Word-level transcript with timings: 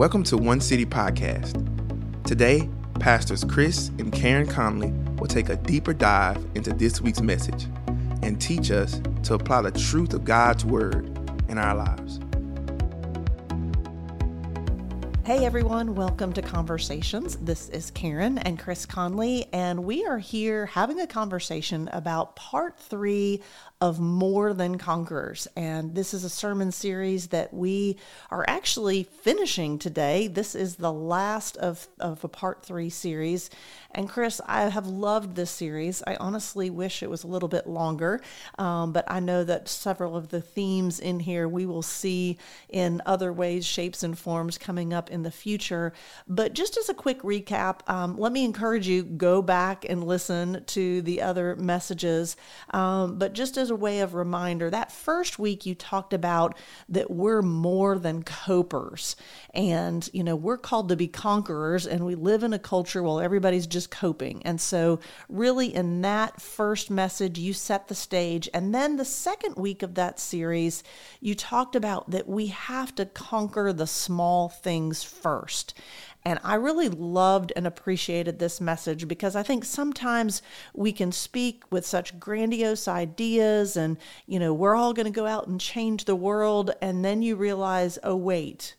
Welcome 0.00 0.22
to 0.24 0.38
One 0.38 0.62
City 0.62 0.86
Podcast. 0.86 1.52
Today, 2.24 2.70
Pastors 3.00 3.44
Chris 3.44 3.88
and 3.98 4.10
Karen 4.10 4.46
Conley 4.46 4.92
will 5.18 5.26
take 5.26 5.50
a 5.50 5.56
deeper 5.56 5.92
dive 5.92 6.42
into 6.54 6.72
this 6.72 7.02
week's 7.02 7.20
message 7.20 7.66
and 8.22 8.40
teach 8.40 8.70
us 8.70 9.02
to 9.24 9.34
apply 9.34 9.60
the 9.60 9.70
truth 9.72 10.14
of 10.14 10.24
God's 10.24 10.64
Word 10.64 11.04
in 11.50 11.58
our 11.58 11.74
lives. 11.74 12.18
Hey 15.26 15.44
everyone, 15.44 15.94
welcome 15.94 16.32
to 16.32 16.40
Conversations. 16.40 17.36
This 17.36 17.68
is 17.68 17.90
Karen 17.90 18.38
and 18.38 18.58
Chris 18.58 18.86
Conley, 18.86 19.48
and 19.52 19.84
we 19.84 20.06
are 20.06 20.18
here 20.18 20.64
having 20.64 20.98
a 21.00 21.06
conversation 21.06 21.90
about 21.92 22.36
part 22.36 22.78
three 22.78 23.42
of 23.80 23.98
More 23.98 24.52
Than 24.52 24.76
Conquerors. 24.76 25.48
And 25.56 25.94
this 25.94 26.12
is 26.12 26.22
a 26.22 26.28
sermon 26.28 26.70
series 26.70 27.28
that 27.28 27.54
we 27.54 27.96
are 28.30 28.44
actually 28.46 29.04
finishing 29.04 29.78
today. 29.78 30.26
This 30.26 30.54
is 30.54 30.76
the 30.76 30.92
last 30.92 31.56
of, 31.56 31.88
of 31.98 32.22
a 32.22 32.28
part 32.28 32.62
three 32.62 32.90
series. 32.90 33.48
And 33.92 34.06
Chris, 34.06 34.38
I 34.46 34.68
have 34.68 34.86
loved 34.86 35.34
this 35.34 35.50
series. 35.50 36.02
I 36.06 36.16
honestly 36.16 36.68
wish 36.68 37.02
it 37.02 37.08
was 37.08 37.24
a 37.24 37.26
little 37.26 37.48
bit 37.48 37.66
longer, 37.66 38.20
um, 38.58 38.92
but 38.92 39.10
I 39.10 39.18
know 39.18 39.44
that 39.44 39.66
several 39.66 40.14
of 40.14 40.28
the 40.28 40.42
themes 40.42 41.00
in 41.00 41.18
here 41.18 41.48
we 41.48 41.64
will 41.64 41.82
see 41.82 42.36
in 42.68 43.00
other 43.06 43.32
ways, 43.32 43.64
shapes, 43.64 44.02
and 44.02 44.16
forms 44.16 44.58
coming 44.58 44.92
up 44.92 45.10
in 45.10 45.22
the 45.22 45.30
future. 45.30 45.94
But 46.28 46.52
just 46.52 46.76
as 46.76 46.90
a 46.90 46.94
quick 46.94 47.22
recap, 47.22 47.88
um, 47.90 48.18
let 48.18 48.30
me 48.30 48.44
encourage 48.44 48.86
you 48.86 49.02
go 49.02 49.40
back 49.40 49.86
and 49.88 50.04
listen 50.04 50.64
to 50.66 51.00
the 51.02 51.22
other 51.22 51.56
messages. 51.56 52.36
Um, 52.72 53.18
but 53.18 53.32
just 53.32 53.56
as 53.56 53.69
a 53.70 53.74
way 53.76 54.00
of 54.00 54.14
reminder, 54.14 54.70
that 54.70 54.92
first 54.92 55.38
week 55.38 55.64
you 55.64 55.74
talked 55.74 56.12
about 56.12 56.56
that 56.88 57.10
we're 57.10 57.42
more 57.42 57.98
than 57.98 58.22
copers. 58.22 59.16
And, 59.54 60.08
you 60.12 60.22
know, 60.22 60.36
we're 60.36 60.58
called 60.58 60.88
to 60.90 60.96
be 60.96 61.08
conquerors, 61.08 61.86
and 61.86 62.04
we 62.04 62.14
live 62.14 62.42
in 62.42 62.52
a 62.52 62.58
culture 62.58 63.02
where 63.02 63.24
everybody's 63.24 63.66
just 63.66 63.90
coping. 63.90 64.42
And 64.44 64.60
so, 64.60 65.00
really, 65.28 65.74
in 65.74 66.02
that 66.02 66.40
first 66.40 66.90
message, 66.90 67.38
you 67.38 67.52
set 67.52 67.88
the 67.88 67.94
stage. 67.94 68.48
And 68.52 68.74
then 68.74 68.96
the 68.96 69.04
second 69.04 69.56
week 69.56 69.82
of 69.82 69.94
that 69.94 70.20
series, 70.20 70.82
you 71.20 71.34
talked 71.34 71.76
about 71.76 72.10
that 72.10 72.28
we 72.28 72.48
have 72.48 72.94
to 72.96 73.06
conquer 73.06 73.72
the 73.72 73.86
small 73.86 74.48
things 74.48 75.02
first. 75.02 75.74
And 76.24 76.38
I 76.44 76.54
really 76.54 76.88
loved 76.88 77.52
and 77.56 77.66
appreciated 77.66 78.38
this 78.38 78.60
message 78.60 79.08
because 79.08 79.34
I 79.34 79.42
think 79.42 79.64
sometimes 79.64 80.42
we 80.74 80.92
can 80.92 81.12
speak 81.12 81.64
with 81.70 81.86
such 81.86 82.20
grandiose 82.20 82.86
ideas 82.88 83.76
and, 83.76 83.96
you 84.26 84.38
know, 84.38 84.52
we're 84.52 84.74
all 84.74 84.92
going 84.92 85.06
to 85.06 85.10
go 85.10 85.26
out 85.26 85.46
and 85.46 85.60
change 85.60 86.04
the 86.04 86.16
world. 86.16 86.72
And 86.82 87.04
then 87.04 87.22
you 87.22 87.36
realize, 87.36 87.98
oh, 88.02 88.16
wait, 88.16 88.76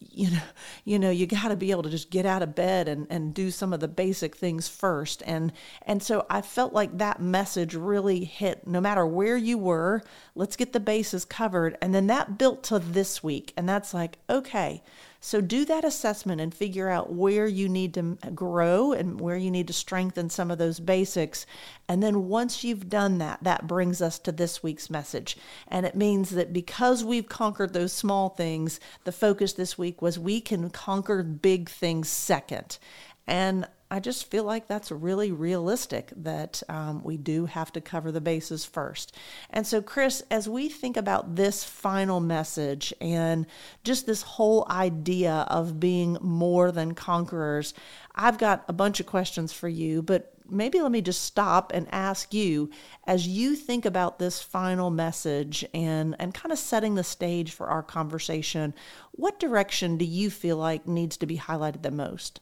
you 0.00 0.30
know 0.30 0.42
you 0.84 0.98
know 0.98 1.10
you 1.10 1.26
got 1.26 1.48
to 1.48 1.56
be 1.56 1.70
able 1.70 1.82
to 1.82 1.90
just 1.90 2.10
get 2.10 2.24
out 2.24 2.42
of 2.42 2.54
bed 2.54 2.88
and 2.88 3.06
and 3.10 3.34
do 3.34 3.50
some 3.50 3.72
of 3.72 3.80
the 3.80 3.88
basic 3.88 4.34
things 4.34 4.66
first 4.66 5.22
and 5.26 5.52
and 5.82 6.02
so 6.02 6.24
i 6.30 6.40
felt 6.40 6.72
like 6.72 6.96
that 6.96 7.20
message 7.20 7.74
really 7.74 8.24
hit 8.24 8.66
no 8.66 8.80
matter 8.80 9.06
where 9.06 9.36
you 9.36 9.58
were 9.58 10.02
let's 10.34 10.56
get 10.56 10.72
the 10.72 10.80
bases 10.80 11.24
covered 11.26 11.76
and 11.82 11.94
then 11.94 12.06
that 12.06 12.38
built 12.38 12.62
to 12.62 12.78
this 12.78 13.22
week 13.22 13.52
and 13.56 13.68
that's 13.68 13.92
like 13.92 14.16
okay 14.30 14.82
so 15.20 15.42
do 15.42 15.66
that 15.66 15.84
assessment 15.84 16.40
and 16.40 16.54
figure 16.54 16.88
out 16.88 17.12
where 17.12 17.46
you 17.46 17.68
need 17.68 17.92
to 17.94 18.16
grow 18.34 18.92
and 18.92 19.20
where 19.20 19.36
you 19.36 19.50
need 19.50 19.66
to 19.66 19.72
strengthen 19.74 20.30
some 20.30 20.50
of 20.50 20.56
those 20.56 20.80
basics. 20.80 21.44
And 21.88 22.02
then 22.02 22.28
once 22.28 22.64
you've 22.64 22.88
done 22.88 23.18
that, 23.18 23.44
that 23.44 23.66
brings 23.66 24.00
us 24.00 24.18
to 24.20 24.32
this 24.32 24.62
week's 24.62 24.88
message. 24.88 25.36
And 25.68 25.84
it 25.84 25.94
means 25.94 26.30
that 26.30 26.54
because 26.54 27.04
we've 27.04 27.28
conquered 27.28 27.74
those 27.74 27.92
small 27.92 28.30
things, 28.30 28.80
the 29.04 29.12
focus 29.12 29.52
this 29.52 29.76
week 29.76 30.00
was 30.00 30.18
we 30.18 30.40
can 30.40 30.70
conquer 30.70 31.22
big 31.22 31.68
things 31.68 32.08
second. 32.08 32.78
And 33.26 33.66
I 33.92 33.98
just 33.98 34.30
feel 34.30 34.44
like 34.44 34.68
that's 34.68 34.92
really 34.92 35.32
realistic 35.32 36.12
that 36.16 36.62
um, 36.68 37.02
we 37.02 37.16
do 37.16 37.46
have 37.46 37.72
to 37.72 37.80
cover 37.80 38.12
the 38.12 38.20
bases 38.20 38.64
first. 38.64 39.16
And 39.50 39.66
so, 39.66 39.82
Chris, 39.82 40.22
as 40.30 40.48
we 40.48 40.68
think 40.68 40.96
about 40.96 41.34
this 41.34 41.64
final 41.64 42.20
message 42.20 42.94
and 43.00 43.46
just 43.82 44.06
this 44.06 44.22
whole 44.22 44.64
idea 44.70 45.44
of 45.48 45.80
being 45.80 46.18
more 46.20 46.70
than 46.70 46.94
conquerors, 46.94 47.74
I've 48.14 48.38
got 48.38 48.64
a 48.68 48.72
bunch 48.72 49.00
of 49.00 49.06
questions 49.06 49.52
for 49.52 49.68
you, 49.68 50.02
but 50.02 50.34
maybe 50.48 50.80
let 50.80 50.92
me 50.92 51.00
just 51.00 51.24
stop 51.24 51.72
and 51.74 51.88
ask 51.90 52.32
you 52.32 52.70
as 53.06 53.26
you 53.26 53.56
think 53.56 53.84
about 53.84 54.20
this 54.20 54.40
final 54.40 54.90
message 54.90 55.64
and, 55.74 56.14
and 56.20 56.32
kind 56.32 56.52
of 56.52 56.58
setting 56.58 56.94
the 56.94 57.04
stage 57.04 57.52
for 57.52 57.66
our 57.66 57.82
conversation, 57.82 58.72
what 59.12 59.40
direction 59.40 59.96
do 59.96 60.04
you 60.04 60.30
feel 60.30 60.56
like 60.56 60.86
needs 60.86 61.16
to 61.16 61.26
be 61.26 61.38
highlighted 61.38 61.82
the 61.82 61.90
most? 61.90 62.40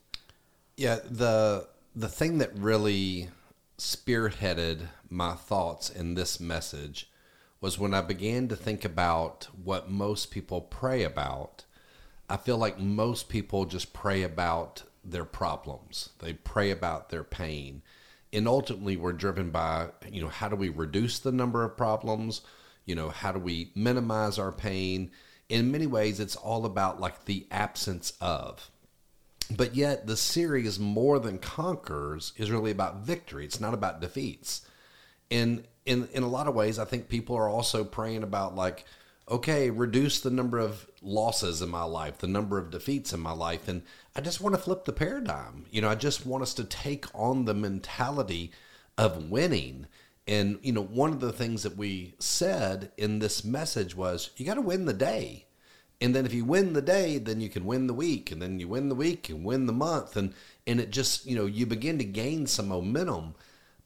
Yeah, 0.78 1.00
the 1.10 1.66
the 1.96 2.08
thing 2.08 2.38
that 2.38 2.54
really 2.54 3.30
spearheaded 3.78 4.86
my 5.10 5.32
thoughts 5.32 5.90
in 5.90 6.14
this 6.14 6.38
message 6.38 7.10
was 7.60 7.80
when 7.80 7.94
I 7.94 8.00
began 8.00 8.46
to 8.46 8.54
think 8.54 8.84
about 8.84 9.48
what 9.60 9.90
most 9.90 10.30
people 10.30 10.60
pray 10.60 11.02
about. 11.02 11.64
I 12.30 12.36
feel 12.36 12.58
like 12.58 12.78
most 12.78 13.28
people 13.28 13.64
just 13.64 13.92
pray 13.92 14.22
about 14.22 14.84
their 15.04 15.24
problems. 15.24 16.10
They 16.20 16.34
pray 16.34 16.70
about 16.70 17.08
their 17.08 17.24
pain. 17.24 17.82
And 18.32 18.46
ultimately 18.46 18.96
we're 18.96 19.14
driven 19.14 19.50
by, 19.50 19.88
you 20.08 20.22
know, 20.22 20.28
how 20.28 20.48
do 20.48 20.54
we 20.54 20.68
reduce 20.68 21.18
the 21.18 21.32
number 21.32 21.64
of 21.64 21.76
problems? 21.76 22.42
You 22.84 22.94
know, 22.94 23.08
how 23.08 23.32
do 23.32 23.40
we 23.40 23.72
minimize 23.74 24.38
our 24.38 24.52
pain? 24.52 25.10
In 25.48 25.72
many 25.72 25.88
ways 25.88 26.20
it's 26.20 26.36
all 26.36 26.64
about 26.64 27.00
like 27.00 27.24
the 27.24 27.48
absence 27.50 28.12
of 28.20 28.70
but 29.56 29.74
yet, 29.74 30.06
the 30.06 30.16
series 30.16 30.78
More 30.78 31.18
Than 31.18 31.38
Conquerors 31.38 32.32
is 32.36 32.50
really 32.50 32.70
about 32.70 32.98
victory. 32.98 33.44
It's 33.44 33.60
not 33.60 33.74
about 33.74 34.00
defeats. 34.00 34.62
And 35.30 35.64
in, 35.86 36.08
in 36.12 36.22
a 36.22 36.28
lot 36.28 36.48
of 36.48 36.54
ways, 36.54 36.78
I 36.78 36.84
think 36.84 37.08
people 37.08 37.36
are 37.36 37.48
also 37.48 37.84
praying 37.84 38.22
about, 38.22 38.54
like, 38.54 38.84
okay, 39.30 39.70
reduce 39.70 40.20
the 40.20 40.30
number 40.30 40.58
of 40.58 40.86
losses 41.02 41.62
in 41.62 41.68
my 41.68 41.82
life, 41.82 42.18
the 42.18 42.26
number 42.26 42.58
of 42.58 42.70
defeats 42.70 43.12
in 43.12 43.20
my 43.20 43.32
life. 43.32 43.68
And 43.68 43.82
I 44.16 44.20
just 44.20 44.40
want 44.40 44.54
to 44.54 44.60
flip 44.60 44.84
the 44.84 44.92
paradigm. 44.92 45.66
You 45.70 45.82
know, 45.82 45.88
I 45.88 45.94
just 45.94 46.26
want 46.26 46.42
us 46.42 46.54
to 46.54 46.64
take 46.64 47.06
on 47.14 47.44
the 47.44 47.54
mentality 47.54 48.52
of 48.96 49.30
winning. 49.30 49.86
And, 50.26 50.58
you 50.62 50.72
know, 50.72 50.82
one 50.82 51.12
of 51.12 51.20
the 51.20 51.32
things 51.32 51.62
that 51.62 51.76
we 51.76 52.14
said 52.18 52.90
in 52.96 53.18
this 53.18 53.44
message 53.44 53.94
was 53.94 54.30
you 54.36 54.44
got 54.44 54.54
to 54.54 54.60
win 54.60 54.84
the 54.84 54.92
day. 54.92 55.46
And 56.00 56.14
then 56.14 56.26
if 56.26 56.32
you 56.32 56.44
win 56.44 56.74
the 56.74 56.82
day, 56.82 57.18
then 57.18 57.40
you 57.40 57.48
can 57.48 57.64
win 57.64 57.88
the 57.88 57.94
week, 57.94 58.30
and 58.30 58.40
then 58.40 58.60
you 58.60 58.68
win 58.68 58.88
the 58.88 58.94
week 58.94 59.28
and 59.28 59.44
win 59.44 59.66
the 59.66 59.72
month, 59.72 60.16
and 60.16 60.32
and 60.66 60.80
it 60.80 60.90
just 60.90 61.26
you 61.26 61.34
know 61.36 61.46
you 61.46 61.66
begin 61.66 61.98
to 61.98 62.04
gain 62.04 62.46
some 62.46 62.68
momentum. 62.68 63.34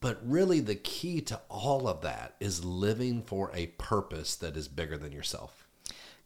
But 0.01 0.19
really, 0.25 0.61
the 0.61 0.75
key 0.75 1.21
to 1.23 1.41
all 1.49 1.89
of 1.89 2.03
that 2.03 2.35
is 2.41 2.65
living 2.65 3.23
for 3.23 3.51
a 3.55 3.69
purpose 3.79 4.35
that 4.37 4.57
is 4.57 4.69
bigger 4.69 4.99
than 4.99 5.13
yourself. 5.13 5.63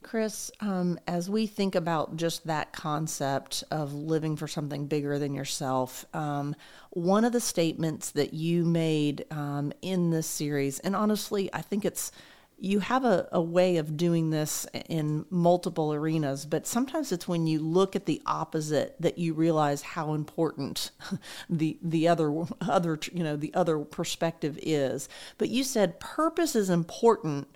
Chris, 0.02 0.52
um, 0.60 0.98
as 1.08 1.28
we 1.28 1.46
think 1.46 1.74
about 1.74 2.16
just 2.16 2.46
that 2.46 2.72
concept 2.72 3.64
of 3.72 3.92
living 3.92 4.36
for 4.36 4.46
something 4.46 4.86
bigger 4.86 5.18
than 5.18 5.34
yourself, 5.34 6.04
um, 6.14 6.54
one 6.90 7.24
of 7.24 7.32
the 7.32 7.40
statements 7.40 8.12
that 8.12 8.32
you 8.32 8.64
made 8.64 9.24
um, 9.32 9.72
in 9.82 10.10
this 10.10 10.28
series, 10.28 10.78
and 10.80 10.94
honestly, 10.94 11.52
I 11.52 11.60
think 11.60 11.84
it's 11.84 12.12
you 12.58 12.80
have 12.80 13.04
a, 13.04 13.28
a 13.32 13.40
way 13.40 13.76
of 13.76 13.96
doing 13.96 14.30
this 14.30 14.66
in 14.88 15.26
multiple 15.28 15.92
arenas, 15.92 16.46
but 16.46 16.66
sometimes 16.66 17.12
it's 17.12 17.28
when 17.28 17.46
you 17.46 17.58
look 17.58 17.94
at 17.94 18.06
the 18.06 18.22
opposite 18.24 18.96
that 19.00 19.18
you 19.18 19.34
realize 19.34 19.82
how 19.82 20.14
important 20.14 20.90
the 21.50 21.78
the 21.82 22.08
other 22.08 22.44
other 22.62 22.98
you 23.12 23.22
know 23.22 23.36
the 23.36 23.52
other 23.54 23.78
perspective 23.80 24.58
is. 24.62 25.08
But 25.36 25.50
you 25.50 25.64
said 25.64 26.00
purpose 26.00 26.56
is 26.56 26.70
important. 26.70 27.48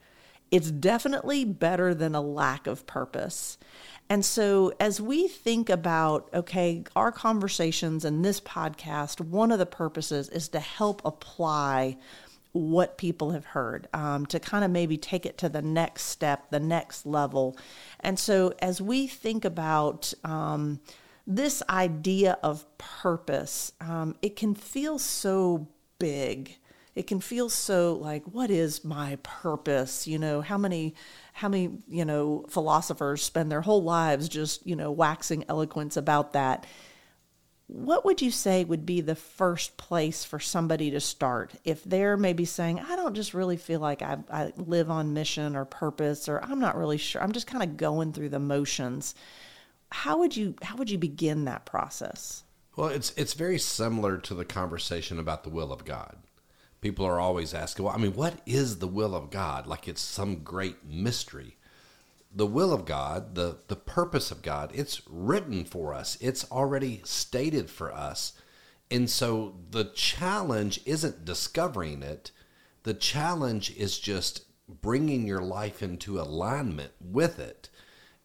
It's 0.51 0.71
definitely 0.71 1.45
better 1.45 1.95
than 1.95 2.15
a 2.15 2.21
lack 2.21 2.67
of 2.67 2.87
purpose. 2.87 3.57
And 4.11 4.25
so, 4.25 4.73
as 4.81 5.01
we 5.01 5.29
think 5.29 5.71
about, 5.71 6.29
okay, 6.35 6.83
our 6.97 7.13
conversations 7.13 8.05
and 8.05 8.25
this 8.25 8.41
podcast, 8.41 9.21
one 9.21 9.53
of 9.53 9.61
the 9.61 9.67
purposes 9.67 10.29
is 10.29 10.49
to 10.49 10.59
help 10.59 11.01
apply 11.05 11.97
what 12.53 12.99
people 12.99 13.31
have 13.31 13.47
heard 13.47 13.89
um, 13.95 14.27
to 14.27 14.41
kind 14.41 14.65
of 14.65 14.71
maybe 14.71 14.97
take 14.97 15.25
it 15.25 15.39
to 15.39 15.49
the 15.49 15.63
next 15.63 16.05
step, 16.05 16.51
the 16.51 16.61
next 16.61 17.07
level. 17.07 17.57
And 18.01 18.19
so, 18.19 18.55
as 18.61 18.81
we 18.81 19.07
think 19.07 19.45
about 19.45 20.13
um, 20.25 20.81
this 21.27 21.63
idea 21.69 22.39
of 22.43 22.67
purpose, 22.79 23.73
um, 23.81 24.17
it 24.21 24.37
can 24.37 24.55
feel 24.55 24.99
so 24.99 25.69
big. 25.99 26.57
It 26.97 27.07
can 27.07 27.21
feel 27.21 27.49
so 27.49 27.95
like, 27.95 28.25
what 28.25 28.51
is 28.51 28.85
my 28.85 29.17
purpose? 29.23 30.09
You 30.09 30.19
know, 30.19 30.41
how 30.41 30.59
many, 30.59 30.95
how 31.33 31.49
many, 31.49 31.79
you 31.89 32.05
know, 32.05 32.45
philosophers 32.49 33.23
spend 33.23 33.51
their 33.51 33.61
whole 33.61 33.83
lives 33.83 34.29
just, 34.29 34.67
you 34.67 34.75
know, 34.75 34.91
waxing 34.91 35.45
eloquence 35.49 35.97
about 35.97 36.33
that 36.33 36.67
what 37.73 38.05
would 38.05 38.21
you 38.21 38.31
say 38.31 38.65
would 38.65 38.85
be 38.85 39.01
the 39.01 39.15
first 39.15 39.77
place 39.77 40.25
for 40.25 40.41
somebody 40.41 40.91
to 40.91 41.01
start 41.01 41.53
if 41.65 41.85
they're 41.85 42.17
maybe 42.17 42.45
saying 42.45 42.81
i 42.81 42.97
don't 42.97 43.15
just 43.15 43.33
really 43.33 43.57
feel 43.57 43.81
like 43.81 44.03
i, 44.03 44.19
I 44.31 44.53
live 44.57 44.91
on 44.91 45.15
mission 45.15 45.55
or 45.55 45.65
purpose 45.65 46.29
or 46.29 46.43
i'm 46.45 46.61
not 46.61 46.77
really 46.77 46.99
sure 46.99 47.23
i'm 47.23 47.33
just 47.33 47.47
kind 47.47 47.63
of 47.63 47.77
going 47.77 48.13
through 48.13 48.31
the 48.31 48.41
motions 48.41 49.15
how 49.93 50.19
would 50.19 50.37
you 50.37 50.55
how 50.63 50.77
would 50.77 50.91
you 50.91 50.99
begin 50.99 51.45
that 51.45 51.67
process? 51.67 52.45
Well, 52.77 52.89
it's 52.89 53.13
it's 53.17 53.35
very 53.35 53.59
similar 53.59 54.19
to 54.19 54.35
the 54.35 54.45
conversation 54.45 55.19
about 55.19 55.45
the 55.45 55.51
will 55.51 55.73
of 55.73 55.85
God. 55.85 56.17
People 56.81 57.05
are 57.05 57.21
always 57.21 57.53
asking, 57.53 57.85
well, 57.85 57.95
I 57.95 57.99
mean, 57.99 58.15
what 58.15 58.41
is 58.47 58.79
the 58.79 58.89
will 58.89 59.15
of 59.15 59.31
God? 59.31 59.67
Like 59.67 59.87
it's 59.87 60.01
some 60.01 60.43
great 60.43 60.87
mystery. 60.87 61.57
The 62.33 62.47
will 62.47 62.73
of 62.73 62.85
God, 62.85 63.35
the 63.35 63.59
the 63.67 63.77
purpose 63.77 64.31
of 64.31 64.43
God, 64.43 64.71
it's 64.75 65.03
written 65.09 65.65
for 65.65 65.93
us. 65.93 66.17
It's 66.21 66.51
already 66.51 67.01
stated 67.05 67.69
for 67.71 67.93
us. 67.93 68.35
And 68.91 69.09
so 69.09 69.57
the 69.71 69.85
challenge 69.85 70.81
isn't 70.85 71.25
discovering 71.25 72.03
it. 72.03 72.33
The 72.83 72.95
challenge 72.95 73.77
is 73.77 73.99
just 73.99 74.45
bringing 74.69 75.27
your 75.27 75.43
life 75.43 75.83
into 75.83 76.21
alignment 76.21 76.93
with 77.01 77.39
it. 77.39 77.69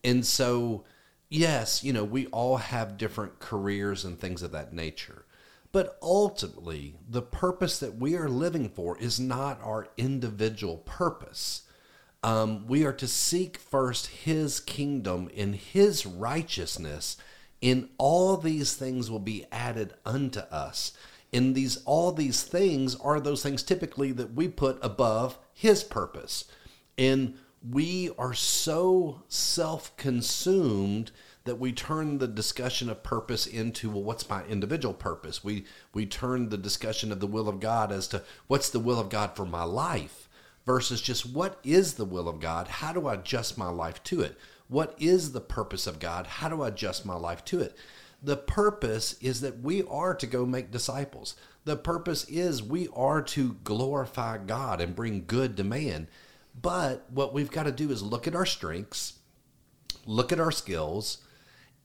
And 0.04 0.26
so, 0.26 0.86
yes, 1.30 1.84
you 1.84 1.94
know, 1.94 2.04
we 2.04 2.28
all 2.28 2.58
have 2.58 2.98
different 2.98 3.40
careers 3.40 4.06
and 4.06 4.20
things 4.20 4.44
of 4.44 4.52
that 4.52 4.74
nature. 4.74 5.26
But 5.72 5.98
ultimately, 6.02 6.96
the 7.08 7.22
purpose 7.22 7.80
that 7.80 7.98
we 7.98 8.16
are 8.16 8.30
living 8.30 8.70
for 8.70 8.98
is 8.98 9.20
not 9.20 9.62
our 9.62 9.90
individual 9.98 10.78
purpose. 10.78 11.64
Um, 12.26 12.66
we 12.66 12.84
are 12.84 12.94
to 12.94 13.08
seek 13.08 13.60
first 13.60 14.08
His 14.08 14.60
kingdom 14.60 15.30
and 15.38 15.54
His 15.54 16.08
righteousness, 16.08 17.18
and 17.62 17.88
all 18.00 18.36
these 18.36 18.74
things 18.74 19.12
will 19.12 19.20
be 19.20 19.46
added 19.52 19.94
unto 20.08 20.40
us. 20.40 20.94
And 21.32 21.54
these 21.54 21.84
all 21.86 22.12
these 22.12 22.42
things 22.42 22.96
are 22.96 23.20
those 23.20 23.44
things 23.44 23.62
typically 23.62 24.12
that 24.14 24.34
we 24.34 24.48
put 24.48 24.80
above 24.82 25.38
His 25.54 25.84
purpose. 25.84 26.46
And 26.98 27.36
we 27.62 28.10
are 28.18 28.34
so 28.34 29.22
self 29.28 29.96
consumed 29.96 31.12
that 31.44 31.60
we 31.60 31.72
turn 31.72 32.18
the 32.18 32.28
discussion 32.28 32.90
of 32.90 33.04
purpose 33.04 33.46
into 33.46 33.92
well 33.92 34.02
what's 34.02 34.28
my 34.28 34.44
individual 34.46 34.96
purpose 34.96 35.44
we 35.44 35.66
we 35.94 36.08
turn 36.08 36.50
the 36.50 36.58
discussion 36.58 37.12
of 37.12 37.20
the 37.20 37.28
will 37.28 37.48
of 37.48 37.60
god 37.60 37.92
as 37.92 38.08
to 38.08 38.24
what's 38.48 38.70
the 38.70 38.80
will 38.80 39.00
of 39.00 39.10
god 39.10 39.36
for 39.36 39.46
my 39.46 39.64
life 39.64 40.25
versus 40.66 41.02
just 41.02 41.26
what 41.26 41.60
is 41.64 41.94
the 41.94 42.06
will 42.06 42.28
of 42.28 42.40
god? 42.40 42.68
How 42.68 42.94
do 42.94 43.08
i 43.08 43.14
adjust 43.14 43.58
my 43.58 43.70
life 43.70 44.04
to 44.06 44.22
it? 44.22 44.38
What 44.68 44.96
is 44.98 45.32
the 45.32 45.42
purpose 45.42 45.88
of 45.88 46.00
god? 46.00 46.28
How 46.28 46.50
do 46.50 46.62
i 46.64 46.70
adjust 46.70 47.06
my 47.06 47.16
life 47.16 47.46
to 47.46 47.62
it? 47.62 47.76
The 48.22 48.38
purpose 48.38 49.16
is 49.22 49.42
that 49.42 49.60
we 49.60 49.84
are 49.84 50.16
to 50.16 50.26
go 50.26 50.46
make 50.46 50.72
disciples. 50.72 51.36
The 51.66 51.76
purpose 51.76 52.26
is 52.26 52.64
we 52.64 52.88
are 52.96 53.22
to 53.22 53.58
glorify 53.64 54.38
god 54.38 54.82
and 54.82 54.96
bring 54.96 55.26
good 55.28 55.58
to 55.58 55.64
man. 55.64 56.08
But 56.60 57.06
what 57.12 57.34
we've 57.34 57.52
got 57.52 57.64
to 57.64 57.72
do 57.72 57.92
is 57.92 58.02
look 58.02 58.28
at 58.28 58.36
our 58.36 58.46
strengths, 58.46 59.14
look 60.06 60.32
at 60.32 60.40
our 60.40 60.52
skills, 60.52 61.20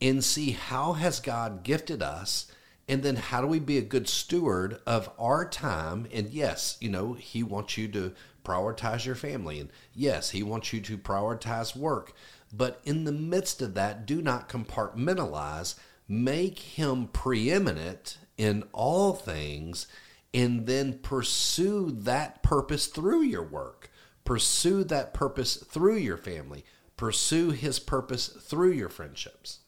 and 0.00 0.24
see 0.24 0.52
how 0.52 0.94
has 0.94 1.20
God 1.20 1.62
gifted 1.62 2.02
us 2.02 2.50
and 2.88 3.02
then 3.02 3.16
how 3.16 3.40
do 3.40 3.46
we 3.46 3.60
be 3.60 3.78
a 3.78 3.82
good 3.82 4.08
steward 4.08 4.80
of 4.84 5.10
our 5.18 5.48
time? 5.48 6.08
And 6.12 6.30
yes 6.30 6.76
you 6.80 6.88
know 6.88 7.12
he 7.12 7.42
wants 7.42 7.76
you 7.76 7.86
to 7.88 8.12
prioritize 8.44 9.04
your 9.04 9.14
family 9.14 9.60
and 9.60 9.70
yes 9.94 10.30
he 10.30 10.42
wants 10.42 10.72
you 10.72 10.80
to 10.80 10.98
prioritize 10.98 11.76
work 11.76 12.12
but 12.52 12.80
in 12.84 13.04
the 13.04 13.12
midst 13.12 13.62
of 13.62 13.74
that 13.74 14.06
do 14.06 14.20
not 14.20 14.48
compartmentalize 14.48 15.76
make 16.08 16.58
him 16.58 17.06
preeminent 17.08 18.18
in 18.36 18.64
all 18.72 19.12
things 19.12 19.86
and 20.32 20.66
then 20.66 20.98
pursue 20.98 21.90
that 21.90 22.42
purpose 22.42 22.86
through 22.86 23.22
your 23.22 23.42
work 23.42 23.90
Pursue 24.30 24.84
that 24.84 25.12
purpose 25.12 25.56
through 25.56 25.96
your 25.96 26.16
family. 26.16 26.64
Pursue 26.96 27.50
His 27.50 27.80
purpose 27.80 28.28
through 28.28 28.70
your 28.70 28.88
friendships. 28.88 29.58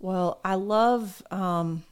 Well, 0.00 0.40
I 0.44 0.56
love 0.56 1.22
um, 1.30 1.84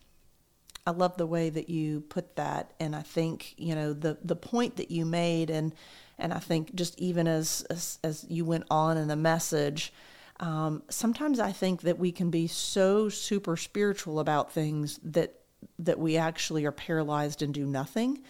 I 0.90 0.92
love 0.92 1.16
the 1.16 1.26
way 1.26 1.50
that 1.50 1.68
you 1.68 2.00
put 2.00 2.34
that, 2.34 2.72
and 2.80 2.96
I 2.96 3.02
think 3.02 3.54
you 3.56 3.76
know 3.76 3.92
the 3.92 4.18
the 4.24 4.34
point 4.34 4.76
that 4.76 4.90
you 4.90 5.06
made, 5.06 5.48
and 5.48 5.72
and 6.18 6.32
I 6.32 6.40
think 6.40 6.74
just 6.74 6.98
even 6.98 7.28
as 7.28 7.64
as, 7.70 8.00
as 8.02 8.26
you 8.28 8.44
went 8.44 8.64
on 8.70 8.96
in 8.96 9.06
the 9.06 9.16
message. 9.16 9.92
Um, 10.40 10.82
sometimes 10.88 11.38
I 11.38 11.52
think 11.52 11.82
that 11.82 11.98
we 11.98 12.12
can 12.12 12.30
be 12.30 12.46
so 12.46 13.08
super 13.10 13.56
spiritual 13.56 14.18
about 14.18 14.50
things 14.52 14.98
that 15.04 15.34
that 15.78 15.98
we 15.98 16.16
actually 16.16 16.64
are 16.64 16.72
paralyzed 16.72 17.40
and 17.42 17.54
do 17.54 17.66
nothing. 17.66 18.22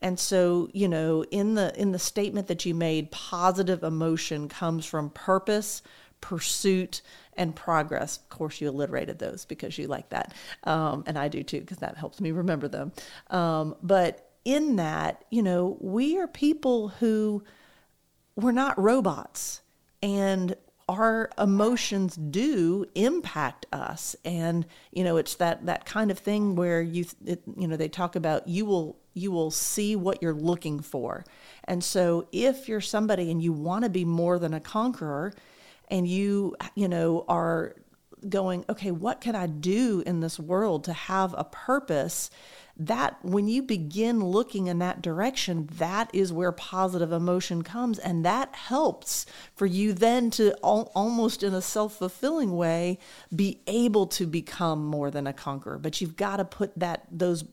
And 0.00 0.18
so, 0.18 0.68
you 0.72 0.88
know, 0.88 1.22
in 1.24 1.54
the 1.54 1.78
in 1.78 1.92
the 1.92 1.98
statement 1.98 2.46
that 2.46 2.64
you 2.64 2.74
made, 2.74 3.10
positive 3.10 3.82
emotion 3.82 4.48
comes 4.48 4.86
from 4.86 5.10
purpose, 5.10 5.82
pursuit, 6.22 7.02
and 7.36 7.54
progress. 7.54 8.18
Of 8.18 8.28
course, 8.28 8.60
you 8.60 8.68
alliterated 8.68 9.18
those 9.18 9.44
because 9.44 9.78
you 9.78 9.86
like 9.86 10.08
that, 10.10 10.34
um, 10.64 11.04
and 11.06 11.18
I 11.18 11.28
do 11.28 11.42
too 11.42 11.60
because 11.60 11.78
that 11.78 11.96
helps 11.96 12.20
me 12.20 12.30
remember 12.30 12.68
them. 12.68 12.92
Um, 13.30 13.76
but 13.82 14.30
in 14.44 14.76
that, 14.76 15.24
you 15.30 15.42
know, 15.42 15.76
we 15.80 16.18
are 16.18 16.28
people 16.28 16.88
who 16.88 17.42
we're 18.36 18.52
not 18.52 18.78
robots, 18.78 19.60
and 20.02 20.56
our 20.88 21.30
emotions 21.36 22.14
do 22.14 22.86
impact 22.94 23.66
us 23.72 24.14
and 24.24 24.64
you 24.92 25.02
know 25.02 25.16
it's 25.16 25.34
that 25.34 25.66
that 25.66 25.84
kind 25.84 26.12
of 26.12 26.18
thing 26.20 26.54
where 26.54 26.80
you 26.80 27.04
it, 27.24 27.42
you 27.56 27.66
know 27.66 27.76
they 27.76 27.88
talk 27.88 28.14
about 28.14 28.46
you 28.46 28.64
will 28.64 28.96
you 29.16 29.32
will 29.32 29.50
see 29.50 29.96
what 29.96 30.22
you're 30.22 30.34
looking 30.34 30.78
for. 30.78 31.24
And 31.64 31.82
so 31.82 32.28
if 32.32 32.68
you're 32.68 32.82
somebody 32.82 33.30
and 33.30 33.42
you 33.42 33.50
want 33.50 33.84
to 33.84 33.90
be 33.90 34.04
more 34.04 34.38
than 34.38 34.52
a 34.52 34.60
conqueror 34.60 35.32
and 35.88 36.06
you, 36.06 36.56
you 36.74 36.88
know, 36.88 37.24
are 37.28 37.74
going, 38.28 38.64
okay, 38.68 38.90
what 38.90 39.20
can 39.20 39.34
I 39.34 39.46
do 39.46 40.02
in 40.06 40.20
this 40.20 40.38
world 40.38 40.84
to 40.84 40.92
have 40.92 41.34
a 41.36 41.44
purpose? 41.44 42.30
That 42.78 43.16
when 43.22 43.48
you 43.48 43.62
begin 43.62 44.22
looking 44.22 44.66
in 44.66 44.80
that 44.80 45.00
direction, 45.00 45.68
that 45.78 46.10
is 46.12 46.30
where 46.30 46.52
positive 46.52 47.10
emotion 47.10 47.62
comes. 47.62 47.98
And 47.98 48.22
that 48.26 48.54
helps 48.54 49.24
for 49.54 49.64
you 49.64 49.94
then 49.94 50.30
to 50.32 50.54
al- 50.62 50.92
almost 50.94 51.42
in 51.42 51.54
a 51.54 51.62
self 51.62 51.96
fulfilling 51.96 52.54
way 52.54 52.98
be 53.34 53.60
able 53.66 54.06
to 54.08 54.26
become 54.26 54.84
more 54.84 55.10
than 55.10 55.26
a 55.26 55.32
conqueror. 55.32 55.78
But 55.78 56.02
you've 56.02 56.16
got 56.16 56.36
to 56.36 56.44
put 56.44 56.78
that, 56.78 57.06
those 57.10 57.44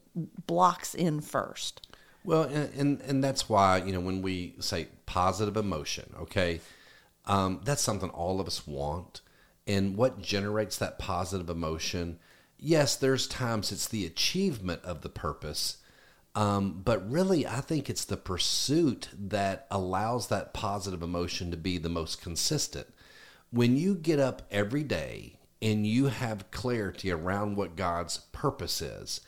blocks 0.46 0.94
in 0.94 1.22
first. 1.22 1.88
Well, 2.26 2.44
and, 2.44 2.74
and, 2.74 3.02
and 3.02 3.24
that's 3.24 3.48
why, 3.48 3.78
you 3.78 3.94
know, 3.94 4.02
when 4.02 4.22
we 4.22 4.56
say 4.60 4.88
positive 5.06 5.58
emotion, 5.58 6.14
okay, 6.22 6.60
um, 7.26 7.62
that's 7.64 7.82
something 7.82 8.10
all 8.10 8.40
of 8.40 8.48
us 8.48 8.68
want. 8.68 9.22
And 9.66 9.96
what 9.96 10.22
generates 10.22 10.78
that 10.78 11.00
positive 11.00 11.50
emotion? 11.50 12.20
Yes, 12.58 12.96
there's 12.96 13.28
times 13.28 13.72
it's 13.72 13.88
the 13.88 14.06
achievement 14.06 14.82
of 14.84 15.02
the 15.02 15.10
purpose, 15.10 15.78
um, 16.36 16.82
but 16.84 17.10
really, 17.10 17.46
I 17.46 17.62
think 17.62 17.90
it's 17.90 18.06
the 18.06 18.18
pursuit 18.18 19.10
that 19.14 19.68
allows 19.70 20.28
that 20.28 20.54
positive 20.54 21.04
emotion 21.04 21.52
to 21.52 21.58
be 21.58 21.78
the 21.78 21.90
most 21.90 22.22
consistent. 22.22 22.88
When 23.52 23.78
you 23.78 23.94
get 23.94 24.20
up 24.20 24.42
every 24.50 24.84
day 24.84 25.38
and 25.62 25.86
you 25.86 26.08
have 26.08 26.50
clarity 26.50 27.12
around 27.12 27.56
what 27.56 27.76
God's 27.76 28.18
purpose 28.32 28.82
is, 28.82 29.22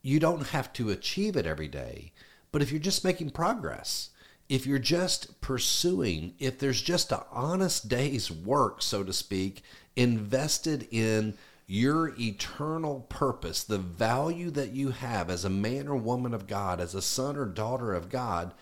you 0.00 0.20
don't 0.20 0.48
have 0.48 0.72
to 0.74 0.90
achieve 0.90 1.36
it 1.36 1.46
every 1.46 1.66
day. 1.66 2.12
But 2.52 2.62
if 2.62 2.70
you're 2.70 2.80
just 2.80 3.04
making 3.04 3.30
progress, 3.30 4.10
if 4.48 4.66
you're 4.66 4.78
just 4.78 5.40
pursuing, 5.40 6.34
if 6.38 6.58
there's 6.58 6.82
just 6.82 7.12
an 7.12 7.20
honest 7.30 7.88
day's 7.88 8.30
work, 8.30 8.82
so 8.82 9.02
to 9.02 9.12
speak, 9.12 9.62
invested 9.96 10.86
in 10.90 11.34
your 11.66 12.14
eternal 12.18 13.00
purpose, 13.08 13.64
the 13.64 13.78
value 13.78 14.50
that 14.50 14.72
you 14.72 14.90
have 14.90 15.30
as 15.30 15.44
a 15.44 15.50
man 15.50 15.88
or 15.88 15.96
woman 15.96 16.34
of 16.34 16.46
God, 16.46 16.80
as 16.80 16.94
a 16.94 17.02
son 17.02 17.36
or 17.36 17.46
daughter 17.46 17.94
of 17.94 18.10
God, 18.10 18.52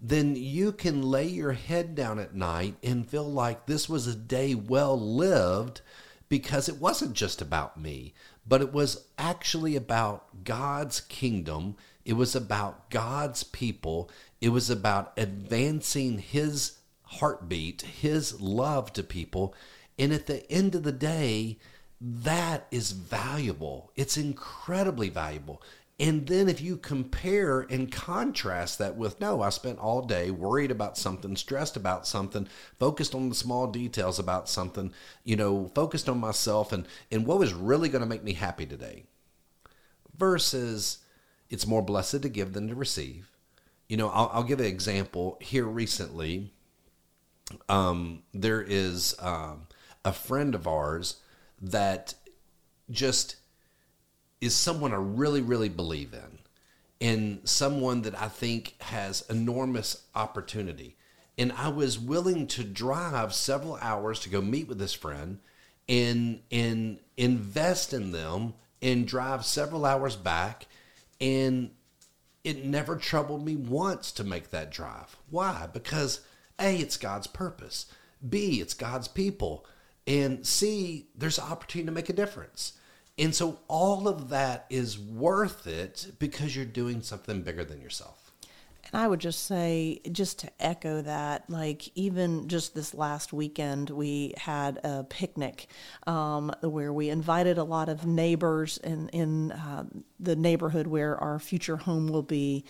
then 0.00 0.36
you 0.36 0.72
can 0.72 1.02
lay 1.02 1.26
your 1.26 1.52
head 1.52 1.94
down 1.94 2.18
at 2.18 2.34
night 2.34 2.76
and 2.82 3.08
feel 3.08 3.30
like 3.30 3.66
this 3.66 3.88
was 3.88 4.06
a 4.06 4.14
day 4.14 4.54
well 4.54 4.98
lived 4.98 5.80
because 6.28 6.68
it 6.68 6.80
wasn't 6.80 7.14
just 7.14 7.40
about 7.40 7.80
me, 7.80 8.12
but 8.46 8.60
it 8.60 8.72
was 8.72 9.06
actually 9.16 9.76
about 9.76 10.44
God's 10.44 11.00
kingdom. 11.00 11.76
It 12.04 12.12
was 12.14 12.34
about 12.34 12.90
God's 12.90 13.42
people. 13.42 14.10
It 14.40 14.50
was 14.50 14.70
about 14.70 15.12
advancing 15.16 16.18
His 16.18 16.78
heartbeat, 17.02 17.82
His 17.82 18.40
love 18.40 18.92
to 18.94 19.02
people. 19.02 19.54
And 19.98 20.12
at 20.12 20.26
the 20.26 20.50
end 20.50 20.74
of 20.74 20.84
the 20.84 20.92
day, 20.92 21.58
that 22.00 22.66
is 22.70 22.92
valuable. 22.92 23.90
It's 23.96 24.16
incredibly 24.16 25.08
valuable. 25.08 25.62
And 26.00 26.28
then 26.28 26.48
if 26.48 26.60
you 26.60 26.76
compare 26.76 27.60
and 27.62 27.90
contrast 27.90 28.78
that 28.78 28.94
with, 28.94 29.20
no, 29.20 29.42
I 29.42 29.48
spent 29.48 29.80
all 29.80 30.02
day 30.02 30.30
worried 30.30 30.70
about 30.70 30.96
something, 30.96 31.34
stressed 31.34 31.76
about 31.76 32.06
something, 32.06 32.46
focused 32.78 33.16
on 33.16 33.28
the 33.28 33.34
small 33.34 33.66
details 33.66 34.20
about 34.20 34.48
something, 34.48 34.92
you 35.24 35.34
know, 35.34 35.72
focused 35.74 36.08
on 36.08 36.20
myself 36.20 36.72
and, 36.72 36.86
and 37.10 37.26
what 37.26 37.40
was 37.40 37.52
really 37.52 37.88
going 37.88 38.02
to 38.02 38.08
make 38.08 38.22
me 38.22 38.34
happy 38.34 38.64
today. 38.64 39.06
Versus 40.16 40.98
it's 41.50 41.66
more 41.66 41.82
blessed 41.82 42.22
to 42.22 42.28
give 42.28 42.52
than 42.52 42.68
to 42.68 42.76
receive. 42.76 43.28
You 43.88 43.96
know, 43.96 44.08
I'll, 44.10 44.30
I'll 44.32 44.42
give 44.44 44.60
an 44.60 44.66
example 44.66 45.38
here 45.40 45.64
recently. 45.64 46.52
Um, 47.68 48.22
there 48.34 48.62
is 48.62 49.14
um, 49.18 49.66
a 50.04 50.12
friend 50.12 50.54
of 50.54 50.66
ours 50.66 51.16
that 51.60 52.14
just 52.90 53.36
is 54.40 54.54
someone 54.54 54.92
I 54.92 54.96
really, 54.96 55.40
really 55.40 55.68
believe 55.68 56.12
in, 56.12 56.38
and 57.00 57.40
someone 57.48 58.02
that 58.02 58.20
I 58.20 58.28
think 58.28 58.74
has 58.82 59.24
enormous 59.30 60.04
opportunity. 60.14 60.96
And 61.36 61.52
I 61.52 61.68
was 61.68 61.98
willing 61.98 62.46
to 62.48 62.64
drive 62.64 63.32
several 63.32 63.76
hours 63.76 64.20
to 64.20 64.28
go 64.28 64.40
meet 64.40 64.68
with 64.68 64.78
this 64.78 64.94
friend 64.94 65.38
and 65.88 66.40
and 66.50 66.98
invest 67.16 67.94
in 67.94 68.12
them 68.12 68.54
and 68.82 69.08
drive 69.08 69.44
several 69.44 69.84
hours 69.84 70.16
back 70.16 70.66
and 71.20 71.70
it 72.48 72.64
never 72.64 72.96
troubled 72.96 73.44
me 73.44 73.56
once 73.56 74.10
to 74.12 74.24
make 74.24 74.50
that 74.50 74.70
drive. 74.70 75.18
Why? 75.28 75.68
Because 75.70 76.20
A, 76.58 76.76
it's 76.76 76.96
God's 76.96 77.26
purpose. 77.26 77.84
B, 78.26 78.58
it's 78.62 78.72
God's 78.72 79.06
people. 79.06 79.66
And 80.06 80.46
C, 80.46 81.08
there's 81.14 81.38
opportunity 81.38 81.84
to 81.84 81.92
make 81.92 82.08
a 82.08 82.14
difference. 82.14 82.72
And 83.18 83.34
so 83.34 83.58
all 83.68 84.08
of 84.08 84.30
that 84.30 84.64
is 84.70 84.98
worth 84.98 85.66
it 85.66 86.12
because 86.18 86.56
you're 86.56 86.64
doing 86.64 87.02
something 87.02 87.42
bigger 87.42 87.64
than 87.64 87.82
yourself. 87.82 88.27
And 88.92 89.02
I 89.02 89.08
would 89.08 89.20
just 89.20 89.44
say, 89.46 90.00
just 90.10 90.40
to 90.40 90.50
echo 90.60 91.02
that, 91.02 91.48
like 91.50 91.90
even 91.96 92.48
just 92.48 92.74
this 92.74 92.94
last 92.94 93.32
weekend, 93.32 93.90
we 93.90 94.34
had 94.36 94.78
a 94.84 95.04
picnic 95.04 95.68
um, 96.06 96.52
where 96.62 96.92
we 96.92 97.10
invited 97.10 97.58
a 97.58 97.64
lot 97.64 97.88
of 97.88 98.06
neighbors 98.06 98.78
in 98.78 99.08
in 99.10 99.52
uh, 99.52 99.84
the 100.18 100.36
neighborhood 100.36 100.86
where 100.86 101.16
our 101.18 101.38
future 101.38 101.76
home 101.76 102.06
will 102.08 102.22
be, 102.22 102.64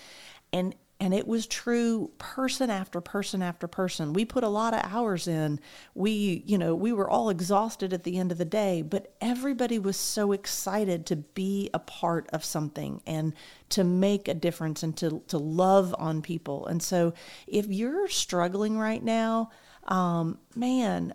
and 0.52 0.74
and 1.00 1.14
it 1.14 1.28
was 1.28 1.46
true 1.46 2.10
person 2.18 2.70
after 2.70 3.00
person 3.00 3.40
after 3.40 3.68
person. 3.68 4.12
We 4.12 4.24
put 4.24 4.42
a 4.42 4.48
lot 4.48 4.74
of 4.74 4.80
hours 4.84 5.28
in. 5.28 5.60
We 5.94 6.42
you 6.46 6.58
know 6.58 6.74
we 6.74 6.92
were 6.92 7.08
all 7.08 7.30
exhausted 7.30 7.92
at 7.92 8.04
the 8.04 8.18
end 8.18 8.32
of 8.32 8.38
the 8.38 8.44
day 8.44 8.82
but 8.82 9.14
everybody 9.20 9.78
was 9.78 9.96
so 9.96 10.32
excited 10.32 11.06
to 11.06 11.16
be 11.16 11.70
a 11.72 11.78
part 11.78 12.28
of 12.32 12.44
something 12.44 13.00
and 13.06 13.32
to 13.70 13.84
make 13.84 14.28
a 14.28 14.34
difference 14.34 14.82
and 14.82 14.96
to 14.96 15.22
to 15.28 15.38
love 15.38 15.94
on 15.98 16.22
people. 16.22 16.66
And 16.66 16.82
so 16.82 17.14
if 17.46 17.66
you're 17.66 18.08
struggling 18.08 18.78
right 18.78 19.02
now 19.02 19.50
um, 19.88 20.38
man 20.54 21.14